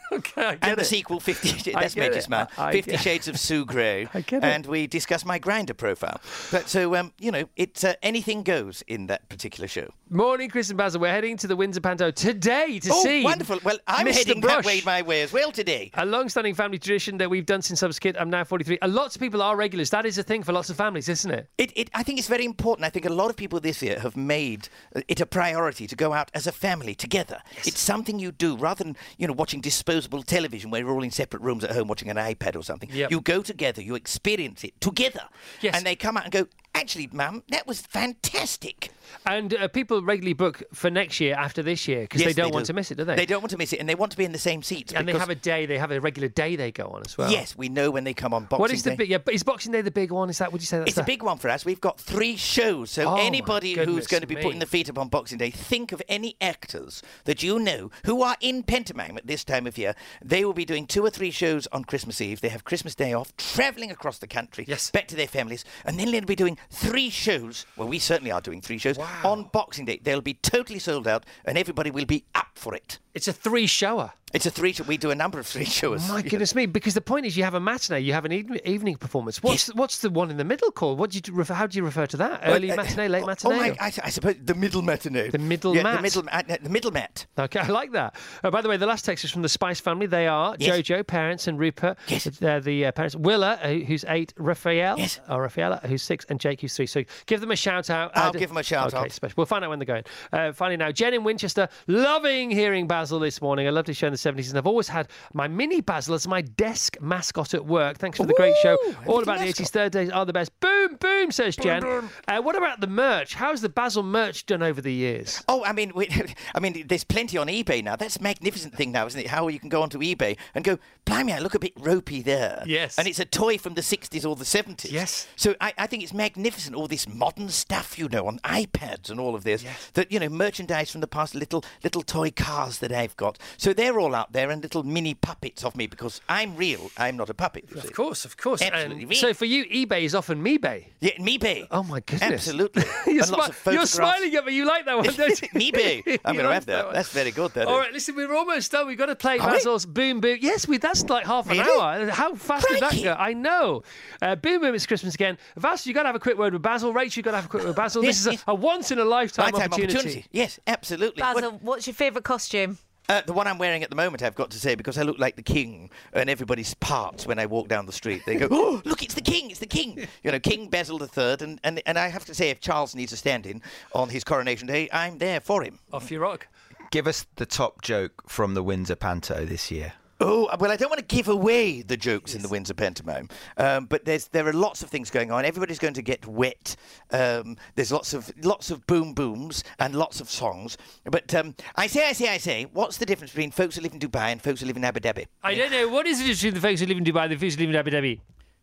okay, 0.14 0.42
I 0.46 0.56
get 0.56 0.70
and 0.70 0.78
the 0.78 0.82
it. 0.82 0.86
sequel, 0.86 1.20
Fifty. 1.20 1.72
That's 1.72 1.94
get 1.96 2.10
Major. 2.12 2.22
Smile. 2.22 2.50
I- 2.58 2.70
I 2.70 2.72
Fifty 2.72 2.98
Shades 2.98 3.28
of 3.28 3.40
Sue 3.40 3.66
Gray. 3.66 4.08
I 4.14 4.22
get 4.22 4.44
it. 4.44 4.48
And 4.48 4.66
we 4.66 4.88
discuss 4.88 5.26
my 5.26 5.40
Grindr 5.40 5.76
profile. 5.78 6.20
But 6.52 6.68
so 6.70 6.96
um, 6.96 7.14
you 7.20 7.32
know, 7.32 7.46
it's 7.56 7.84
uh, 7.84 7.94
anything 8.02 8.44
goes 8.44 8.84
in 8.88 9.08
that 9.08 9.30
particular 9.30 9.68
show. 9.68 9.90
Morning, 10.12 10.50
Chris 10.50 10.70
and 10.70 10.78
Basil. 10.78 11.00
We're 11.00 11.12
heading 11.12 11.38
to 11.38 11.46
the 11.46 11.56
Windsor 11.56 11.82
Panto 11.82 12.10
today 12.10 12.80
to 12.80 12.90
Oh, 12.92 13.04
see. 13.04 13.24
wonderful. 13.24 13.60
Well, 13.64 13.78
I'm 13.86 14.08
Mr. 14.08 14.14
heading 14.16 14.42
Brush. 14.42 14.56
that 14.56 14.66
way 14.66 14.82
my 14.84 15.04
way 15.04 15.22
as 15.22 15.32
well 15.32 15.52
today. 15.52 15.92
A 15.94 16.04
long-standing 16.04 16.56
family 16.56 16.80
tradition 16.80 17.20
that 17.20 17.30
we've 17.30 17.46
done 17.46 17.62
since 17.62 17.84
I 17.84 17.86
was 17.86 17.98
a 17.98 18.00
kid. 18.00 18.18
I'm 18.18 18.32
now 18.32 18.44
43. 18.44 18.80
And 18.82 18.96
lots 18.96 19.16
of 19.16 19.22
people 19.22 19.40
are 19.44 19.56
regulars. 19.56 19.92
That 19.92 20.08
is 20.08 20.18
a 20.18 20.24
thing 20.24 20.42
for 20.42 20.52
lots 20.52 20.72
of 20.72 20.78
families, 20.78 21.10
isn't 21.10 21.30
it? 21.30 21.48
It, 21.60 21.72
it, 21.76 21.90
I 21.94 22.02
think 22.02 22.18
it's 22.18 22.28
very 22.28 22.44
important. 22.44 22.86
I 22.86 22.90
think 22.90 23.06
a 23.06 23.14
lot 23.14 23.30
of 23.30 23.36
people 23.36 23.60
this 23.60 23.84
year 23.84 24.00
have 24.00 24.18
made 24.18 24.68
uh, 24.96 25.02
it 25.08 25.22
a 25.22 25.28
priority 25.28 25.86
to 25.86 25.96
go 25.96 26.12
out 26.12 26.32
as 26.34 26.48
a 26.48 26.52
family 26.52 26.96
together. 26.96 27.40
It's 27.66 27.80
something 27.80 28.18
you 28.18 28.32
do 28.32 28.58
rather 28.58 28.84
than 28.86 28.98
you 29.20 29.28
know 29.28 29.34
watching 29.34 29.62
disposable 29.62 30.24
television 30.24 30.72
where 30.72 30.82
you're 30.82 30.90
all 30.92 31.04
in 31.04 31.12
separate 31.12 31.44
rooms 31.44 31.64
at 31.64 31.70
home 31.70 31.88
watching 31.88 32.10
an 32.10 32.18
iPad 32.18 32.56
or 32.56 32.64
something. 32.64 32.90
Yep. 32.92 33.12
You 33.12 33.22
go 33.22 33.44
together, 33.44 33.84
you 33.84 33.94
experience 33.94 34.64
it 34.64 34.82
together, 34.82 35.22
Yes. 35.62 35.76
and 35.78 35.86
they 35.86 35.96
come 35.96 36.18
out 36.18 36.24
and 36.24 36.32
go, 36.34 36.48
actually, 36.76 37.10
Mum, 37.12 37.44
that 37.50 37.68
was 37.68 37.82
fantastic. 37.82 38.92
And 39.26 39.54
uh, 39.56 39.68
people 39.70 40.04
regularly 40.04 40.34
book 40.34 40.62
for 40.74 40.90
next 40.92 41.20
year 41.20 41.34
after 41.36 41.64
this 41.64 41.88
year 41.88 42.02
because 42.02 42.22
Yes, 42.22 42.30
they 42.30 42.34
don't 42.42 42.52
they 42.52 42.56
want 42.56 42.66
do. 42.66 42.74
to 42.74 42.74
miss 42.76 42.92
it, 42.92 42.96
do 42.96 43.04
they? 43.06 43.16
They 43.16 43.26
don't 43.26 43.42
want 43.42 43.50
to 43.52 43.58
miss 43.58 43.74
it, 43.74 43.80
and 43.80 43.90
they 43.90 43.96
want 43.96 44.12
to 44.12 44.18
be 44.18 44.24
in 44.24 44.32
the 44.34 44.38
same 44.40 44.62
seats. 44.62 44.94
and 44.94 45.08
they 45.08 45.14
have 45.14 45.30
a 45.32 45.36
day. 45.36 45.66
They 45.66 45.80
have 45.80 45.90
a 45.92 46.00
regular 46.00 46.28
day 46.30 46.56
they 46.56 46.72
go 46.72 46.86
on 46.90 47.02
as 47.06 47.18
well. 47.18 47.32
Yes, 47.32 47.58
we 47.58 47.70
know 47.70 47.90
when 47.90 48.04
they 48.04 48.14
come 48.14 48.34
on 48.36 48.44
Boxing 48.44 48.60
What 48.60 48.72
is 48.72 48.84
the 48.84 48.92
Day. 48.92 48.96
big? 48.98 49.10
Yeah, 49.10 49.18
is 49.32 49.42
Boxing 49.44 49.72
Day 49.72 49.82
the 49.82 49.90
big 49.92 50.12
one? 50.12 50.30
Is 50.30 50.38
that? 50.38 50.52
Would 50.52 50.62
you 50.62 50.68
say 50.68 50.78
that's 50.78 50.90
It's 50.90 50.98
a 50.98 51.02
the- 51.02 51.06
big 51.06 51.24
one 51.24 51.38
for 51.40 51.50
us. 51.50 51.66
We've 51.66 51.82
got 51.82 52.00
three 52.00 52.36
shows. 52.36 52.92
So 52.92 53.06
Oh, 53.10 53.16
anybody 53.18 53.74
who's 53.74 54.06
going 54.06 54.22
to 54.22 54.28
be 54.28 54.36
me. 54.36 54.42
putting 54.44 54.60
the 54.60 54.66
feet 54.68 54.90
up 54.90 55.00
on 55.00 55.08
Boxing 55.10 55.40
Day, 55.40 55.50
think 55.50 55.92
of 55.92 56.02
any 56.08 56.36
actors 56.40 57.02
that 57.26 57.42
you 57.42 57.58
know 57.60 57.90
who 58.06 58.22
are 58.22 58.38
in 58.42 58.62
pantomime 58.62 59.18
at 59.18 59.26
this 59.26 59.44
time 59.44 59.66
of 59.66 59.78
year. 59.78 59.96
They 60.24 60.46
will 60.46 60.54
be 60.54 60.66
doing 60.66 60.86
two 60.86 61.04
or 61.04 61.10
three 61.10 61.32
shows 61.32 61.66
on 61.72 61.84
Christmas 61.84 62.22
Eve. 62.22 62.42
They 62.42 62.50
have 62.50 62.64
Christmas 62.64 62.94
Day 62.94 63.14
off, 63.14 63.36
travelling 63.38 63.90
across 63.90 64.20
the 64.20 64.28
country, 64.28 64.66
Yes. 64.68 64.92
back 64.92 65.08
to 65.08 65.16
their 65.16 65.28
families, 65.28 65.66
and 65.86 66.00
then 66.00 66.12
they'll 66.12 66.26
be 66.26 66.36
doing 66.36 66.58
three 66.70 67.10
shows. 67.10 67.66
Well, 67.76 67.88
we 67.88 68.00
certainly 68.00 68.32
are 68.32 68.42
doing 68.42 68.62
three 68.62 68.78
shows 68.78 68.98
on 69.24 69.50
Boxing 69.52 69.86
Day. 69.86 70.00
They'll 70.02 70.22
be 70.22 70.36
totally 70.36 70.80
sold 70.80 71.08
out, 71.08 71.26
and 71.46 71.58
everybody 71.58 71.92
will 71.92 72.06
be 72.06 72.26
up 72.36 72.50
for 72.56 72.76
it. 72.76 73.00
It's 73.14 73.28
a 73.28 73.34
three-shower. 73.34 74.12
It's 74.32 74.46
a 74.46 74.52
three. 74.52 74.76
We 74.88 74.98
do 74.98 75.10
a 75.10 75.16
number 75.16 75.40
of 75.40 75.48
three 75.48 75.66
shows. 75.66 76.08
My 76.08 76.22
goodness 76.22 76.54
me! 76.54 76.68
Because 76.68 76.94
the 76.94 77.02
point 77.02 77.26
is, 77.26 77.36
you 77.36 77.44
have 77.44 77.56
a 77.56 77.60
matinee, 77.60 78.02
you 78.02 78.14
have 78.14 78.26
an 78.26 78.32
evening 78.32 78.96
performance. 78.96 79.42
What's 79.42 79.74
what's 79.74 80.02
the 80.02 80.12
one 80.12 80.30
in 80.30 80.38
the 80.38 80.44
middle 80.44 80.72
called? 80.72 81.00
What 81.00 81.10
do 81.10 81.20
you 81.26 81.34
refer, 81.36 81.56
how 81.56 81.66
do 81.66 81.78
you 81.78 81.84
refer 81.84 82.06
to 82.06 82.18
that? 82.18 82.42
Early 82.44 82.72
Uh, 82.72 82.76
matinee, 82.76 83.08
late 83.08 83.24
oh, 83.24 83.28
matinee? 83.28 83.56
Oh 83.56 83.58
my! 83.58 83.78
I, 83.80 83.92
I 84.04 84.10
suppose 84.10 84.36
the 84.44 84.54
middle 84.54 84.84
matinee. 84.84 85.30
The 85.30 85.40
middle 85.40 85.76
yeah, 85.76 85.82
mat. 85.82 85.96
The 85.96 86.02
middle, 86.04 86.24
uh, 86.32 86.44
the 86.62 86.70
middle 86.70 86.92
mat. 86.92 87.26
Okay, 87.40 87.60
I 87.64 87.68
like 87.70 87.92
that. 87.94 88.16
Uh, 88.44 88.52
by 88.52 88.62
the 88.62 88.70
way, 88.70 88.78
the 88.78 88.86
last 88.86 89.04
text 89.04 89.24
is 89.24 89.32
from 89.32 89.42
the 89.42 89.50
Spice 89.50 89.80
family. 89.80 90.06
They 90.06 90.28
are 90.28 90.56
Yes. 90.60 90.78
Jojo, 90.78 91.06
parents, 91.08 91.48
and 91.48 91.58
Rupert. 91.58 91.98
Yes. 92.08 92.26
They're 92.26 92.60
the 92.62 92.86
uh, 92.86 92.92
parents. 92.92 93.16
Willa, 93.16 93.58
uh, 93.64 93.70
who's 93.70 94.06
eight, 94.08 94.34
Raphael, 94.38 95.00
Yes. 95.00 95.20
or 95.28 95.42
Rafaela, 95.42 95.82
who's 95.88 96.04
six, 96.04 96.26
and 96.30 96.40
Jake, 96.40 96.62
who's 96.62 96.76
three. 96.76 96.86
So 96.86 97.04
give 97.26 97.42
them 97.42 97.50
a 97.50 97.56
shout 97.56 97.90
out. 97.90 98.12
I'll 98.14 98.32
give 98.32 98.50
them 98.50 98.58
a 98.58 98.64
shout 98.64 98.94
okay, 98.94 99.06
out. 99.06 99.12
Special. 99.12 99.34
We'll 99.38 99.48
find 99.48 99.64
out 99.64 99.72
when 99.72 99.80
they're 99.80 99.86
going. 99.88 100.04
Uh, 100.32 100.52
finally, 100.52 100.78
now, 100.78 100.92
Jen 100.92 101.16
in 101.16 101.24
Winchester, 101.24 101.68
loving 101.88 102.52
hearing 102.52 102.86
Basil 103.00 103.20
this 103.20 103.42
morning. 103.42 103.66
I 103.66 103.70
love 103.70 103.86
to 103.86 103.94
show 103.94 104.08
in 104.08 104.12
the 104.12 104.18
70s, 104.18 104.50
and 104.50 104.58
I've 104.58 104.68
always 104.68 104.90
had 104.90 105.08
my 105.34 105.48
mini 105.48 105.80
Basil 105.80 106.16
as 106.16 106.28
my 106.28 106.42
desk 106.42 106.98
mascot 107.00 107.54
at 107.54 107.66
work. 107.66 107.98
Thanks 107.98 108.18
for 108.18 108.26
the 108.26 108.34
great 108.34 108.58
show. 108.62 108.78
All 109.08 109.24
about 109.24 109.40
the 109.40 109.46
mascot. 109.46 109.66
80s 109.66 109.70
third 109.70 109.92
days 109.94 110.10
are 110.10 110.26
the 110.26 110.34
best. 110.34 110.60
Boom, 110.60 110.98
boom, 110.98 111.32
says 111.32 111.56
Jen. 111.56 111.82
Uh, 111.86 112.42
what 112.42 112.58
about 112.58 112.82
the 112.82 112.88
merch? 112.88 113.36
How's 113.36 113.62
the 113.62 113.70
Basil 113.70 114.04
merch 114.04 114.46
done 114.46 114.62
over 114.62 114.82
the 114.82 114.92
years? 114.92 115.42
Oh, 115.48 115.64
I 115.64 115.72
mean, 115.72 115.94
we, 115.96 116.10
I 116.54 116.60
mean, 116.60 116.88
there's 116.88 117.06
plenty 117.06 117.38
on 117.38 117.48
eBay 117.48 117.82
now. 117.82 117.96
That's 117.96 118.18
a 118.18 118.22
magnificent 118.22 118.76
thing 118.76 118.92
now, 118.92 119.06
isn't 119.06 119.22
it? 119.22 119.28
How 119.28 119.48
you 119.48 119.62
can 119.62 119.70
go 119.70 119.82
onto 119.82 120.00
eBay 120.00 120.38
and 120.54 120.66
go, 120.66 120.78
blimey, 121.06 121.32
I 121.32 121.40
look 121.40 121.56
a 121.56 121.60
bit 121.60 121.72
ropey 121.80 122.22
there. 122.22 122.64
Yes. 122.66 123.00
And 123.00 123.08
it's 123.08 123.20
a 123.20 123.26
toy 123.26 123.58
from 123.58 123.76
the 123.76 123.82
60s 123.82 124.30
or 124.30 124.36
the 124.36 124.44
70s. 124.44 124.92
Yes. 124.92 125.26
So 125.38 125.56
I, 125.62 125.72
I 125.78 125.88
think 125.88 126.04
it's 126.04 126.14
magnificent, 126.14 126.76
all 126.76 126.90
this 126.90 127.08
modern 127.08 127.48
stuff, 127.48 127.98
you 127.98 128.10
know, 128.10 128.28
on 128.28 128.40
iPads 128.40 129.10
and 129.10 129.22
all 129.22 129.36
of 129.36 129.46
this. 129.46 129.64
That, 129.94 130.12
you 130.12 130.20
know, 130.20 130.28
merchandise 130.28 130.92
from 130.92 131.00
the 131.00 131.08
past, 131.08 131.34
little 131.34 131.64
little 131.82 132.02
toy 132.02 132.32
cars 132.32 132.80
that 132.80 132.89
I've 132.92 133.16
got. 133.18 133.38
So 133.58 133.74
they're 133.74 134.00
all 134.00 134.16
out 134.16 134.32
there 134.32 134.50
and 134.50 134.62
little 134.62 134.84
mini 134.84 135.14
puppets 135.14 135.64
of 135.64 135.76
me 135.76 135.88
because 135.88 136.22
I'm 136.30 136.56
real. 136.56 136.92
I'm 136.98 137.18
not 137.18 137.30
a 137.30 137.34
puppet. 137.34 137.66
You 137.74 137.82
see. 137.82 137.88
Of 137.88 137.94
course, 137.94 138.26
of 138.26 138.38
course. 138.38 138.62
Absolutely. 138.62 139.04
And 139.04 139.16
so 139.16 139.34
for 139.34 139.46
you, 139.46 139.66
eBay 139.66 140.04
is 140.04 140.16
often 140.16 140.44
MeBay. 140.44 140.86
Yeah, 141.00 141.12
MeBay. 141.20 141.68
Oh 141.72 141.84
my 141.84 142.00
goodness! 142.02 142.32
Absolutely. 142.32 142.84
you're, 143.08 143.24
And 143.24 143.32
lots 143.32 143.58
smi- 143.60 143.68
of 143.68 143.74
you're 143.74 143.86
smiling 143.86 144.36
at 144.36 144.46
me. 144.46 144.54
You 144.56 144.66
like 144.66 144.86
that 144.86 144.98
one, 144.98 145.06
don't 145.14 145.42
you? 145.42 145.48
MeBay. 145.54 146.20
I'm 146.26 146.36
going 146.36 146.48
to 146.48 146.54
have 146.54 146.66
that. 146.68 146.86
one. 146.86 146.94
That's 146.94 147.10
very 147.10 147.32
good. 147.32 147.54
That 147.54 147.68
All 147.68 147.76
is. 147.78 147.86
right, 147.86 147.94
listen, 147.94 148.16
we're 148.16 148.34
almost 148.36 148.72
done. 148.72 148.88
We've 148.88 148.98
got 148.98 149.08
to 149.08 149.16
play 149.16 149.38
Are 149.40 149.48
we? 149.48 149.54
Basil's 149.54 149.86
Boom 149.86 150.20
Boom. 150.22 150.38
Yes, 150.42 150.68
we, 150.68 150.78
that's 150.78 151.08
like 151.10 151.26
half 151.26 151.50
an 151.50 151.58
Really? 151.58 151.82
hour. 151.82 152.10
How 152.10 152.36
fast 152.36 152.68
did 152.70 152.82
that 152.82 153.02
go? 153.02 153.16
I 153.18 153.34
know. 153.34 153.84
Uh, 154.22 154.36
boom 154.36 154.62
Boom, 154.62 154.76
it's 154.76 154.86
Christmas 154.86 155.16
again. 155.16 155.38
Vas, 155.56 155.86
you've 155.88 155.96
got 155.96 156.04
to 156.04 156.08
have 156.10 156.16
a 156.16 156.20
quick 156.20 156.38
word 156.38 156.54
with 156.54 156.62
Basil. 156.62 156.92
Rachel, 156.92 157.20
you've 157.20 157.26
got 157.26 157.32
to 157.32 157.38
have 157.38 157.46
a 157.46 157.50
quick 157.50 157.64
word 157.64 157.70
with 157.70 157.78
Basil. 157.78 158.04
Yes, 158.04 158.16
this 158.16 158.22
is 158.22 158.28
a, 158.28 158.32
yes. 158.32 158.44
a 158.48 158.56
once 158.56 158.92
in 158.92 159.00
a 159.00 159.06
lifetime, 159.06 159.46
Lifetime 159.52 159.72
opportunity. 159.72 159.96
opportunity. 159.98 160.26
Yes, 160.32 160.60
absolutely. 160.68 161.22
What- 161.22 161.36
Basil, 161.36 161.60
what's 161.62 161.88
your 161.88 161.94
favourite 161.94 162.24
costume? 162.26 162.78
Uh, 163.10 163.22
the 163.26 163.34
one 163.34 163.48
I'm 163.48 163.58
wearing 163.58 163.82
at 163.82 163.90
the 163.90 163.96
moment, 163.96 164.22
I've 164.22 164.36
got 164.36 164.52
to 164.52 164.60
say, 164.60 164.76
because 164.76 165.00
I 165.00 165.02
look 165.02 165.18
like 165.18 165.36
the 165.36 165.42
king, 165.42 165.90
and 166.14 166.30
everybody's 166.30 166.76
parts 166.76 167.26
when 167.26 167.40
I 167.40 167.48
walk 167.48 167.68
down 167.68 167.88
the 167.88 167.92
street. 167.92 168.22
They 168.28 168.36
go, 168.36 168.48
"Oh, 168.52 168.84
look, 168.86 169.02
it's 169.02 169.16
the 169.16 169.22
king! 169.22 169.50
It's 169.50 169.60
the 169.60 169.66
king!" 169.66 170.08
You 170.24 170.32
know, 170.32 170.40
King 170.40 170.70
Basil 170.70 171.02
III, 171.02 171.38
and, 171.42 171.60
and 171.64 171.82
and 171.88 171.98
I 171.98 172.08
have 172.08 172.26
to 172.26 172.36
say, 172.36 172.52
if 172.52 172.60
Charles 172.60 172.94
needs 172.94 173.12
a 173.12 173.18
stand-in 173.18 173.64
on 173.94 174.10
his 174.10 174.24
coronation 174.24 174.68
day, 174.68 174.90
I'm 174.94 175.18
there 175.18 175.40
for 175.40 175.64
him. 175.64 175.80
Off 175.92 176.12
you 176.12 176.20
rock. 176.20 176.48
Give 176.92 177.08
us 177.08 177.26
the 177.36 177.48
top 177.48 177.82
joke 177.82 178.24
from 178.28 178.54
the 178.54 178.62
Windsor 178.62 178.96
Panto 178.96 179.44
this 179.44 179.72
year. 179.72 179.94
Oh 180.22 180.50
well, 180.60 180.70
I 180.70 180.76
don't 180.76 180.90
want 180.90 181.00
to 181.00 181.16
give 181.16 181.30
away 181.30 181.82
the 181.82 181.96
jokes 181.96 182.36
in 182.36 182.42
the 182.42 182.50
Windsor 182.50 182.74
pantomime, 182.74 183.30
um, 183.56 183.86
but 183.86 184.04
there's 184.04 184.28
there 184.28 184.46
are 184.48 184.54
lots 184.54 184.84
of 184.84 184.90
things 184.90 185.10
going 185.10 185.32
on. 185.32 185.46
Everybody's 185.46 185.80
going 185.80 185.94
to 185.94 186.02
get 186.02 186.26
wet. 186.28 186.76
Um, 187.12 187.56
there's 187.76 187.92
lots 187.92 188.14
of 188.14 188.30
lots 188.44 188.70
of 188.70 188.86
boom 188.86 189.14
booms 189.14 189.64
and 189.80 189.96
lots 189.96 190.20
of 190.20 190.30
songs. 190.30 190.78
But 191.06 191.34
um, 191.36 191.56
I 191.76 191.88
say, 191.88 192.10
I 192.10 192.12
say, 192.12 192.28
I 192.28 192.38
say, 192.38 192.68
what's 192.74 192.98
the 192.98 193.06
difference 193.06 193.32
between 193.32 193.52
folks 193.52 193.78
who 193.78 193.82
live 193.82 193.94
in 193.94 194.00
Dubai 194.00 194.32
and 194.34 194.42
folks 194.42 194.60
who 194.60 194.68
live 194.68 194.76
in 194.76 194.84
Abu 194.84 195.00
Dhabi? 195.00 195.26
I 195.42 195.56
don't 195.56 195.72
know. 195.72 195.88
What 195.88 196.06
is 196.06 196.18
the 196.20 196.26
difference 196.26 196.42
between 196.42 196.54
the 196.56 196.68
folks 196.68 196.82
who 196.82 196.88
live 196.88 196.98
in 196.98 197.06
Dubai 197.06 197.24
and 197.24 197.32
the 197.32 197.38
folks 197.38 197.56
who 197.56 197.62
live 197.62 197.70
in 197.70 197.76
Abu 197.78 197.92
Dhabi? 197.92 198.20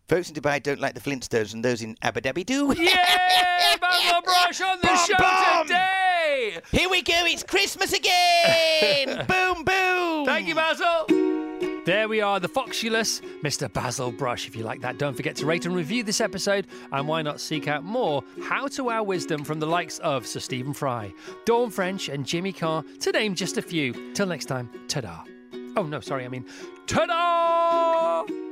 Folks 0.09 0.29
in 0.29 0.37
Dubai 0.37 0.63
don't 0.63 0.79
like 0.79 0.95
the 0.95 1.01
Flintstones, 1.01 1.53
and 1.53 1.65
those 1.65 1.83
in 1.83 1.97
Abu 2.03 2.21
Dhabi 2.21 2.47
do. 2.47 2.73
Yay! 2.77 2.87
Basil 3.81 4.23
Brush 4.23 4.61
on 4.61 4.79
the 4.81 4.97
show 4.99 5.63
today! 5.65 6.61
Here 6.71 6.89
we 6.89 7.03
go, 7.03 7.25
it's 7.25 7.43
Christmas 7.43 7.93
again! 7.93 9.27
boom, 9.29 9.65
boom! 9.65 10.25
Thank 10.25 10.47
you, 10.47 10.55
Basil. 10.55 11.06
There 11.87 12.09
we 12.09 12.21
are, 12.21 12.41
the 12.41 12.49
Foxulous 12.49 13.21
Mr. 13.45 13.73
Basil 13.73 14.11
Brush. 14.11 14.49
If 14.49 14.57
you 14.57 14.65
like 14.65 14.81
that, 14.81 14.99
don't 14.99 15.15
forget 15.15 15.37
to 15.37 15.47
rate 15.47 15.67
and 15.67 15.77
review 15.77 16.03
this 16.03 16.21
episode, 16.21 16.67
and 16.91 17.07
why 17.07 17.23
not 17.23 17.41
seek 17.41 17.69
out 17.69 17.85
more 17.85 18.25
How 18.43 18.67
to 18.67 18.83
Wow 18.83 19.05
wisdom 19.05 19.45
from 19.45 19.61
the 19.61 19.67
likes 19.67 20.01
of 20.01 20.27
Sir 20.27 20.41
Stephen 20.41 20.73
Fry, 20.73 21.15
Dawn 21.45 21.71
French, 21.71 22.09
and 22.09 22.27
Jimmy 22.27 22.53
Carr, 22.53 22.83
to 22.99 23.13
name 23.13 23.37
just 23.37 23.57
a 23.57 23.63
few. 23.63 24.13
Till 24.15 24.27
next 24.27 24.47
time, 24.47 24.69
ta 24.89 25.01
da. 25.01 25.23
Oh, 25.77 25.85
no, 25.85 26.01
sorry, 26.01 26.25
I 26.25 26.29
mean, 26.29 26.45
ta 26.89 27.07
da! 27.07 28.46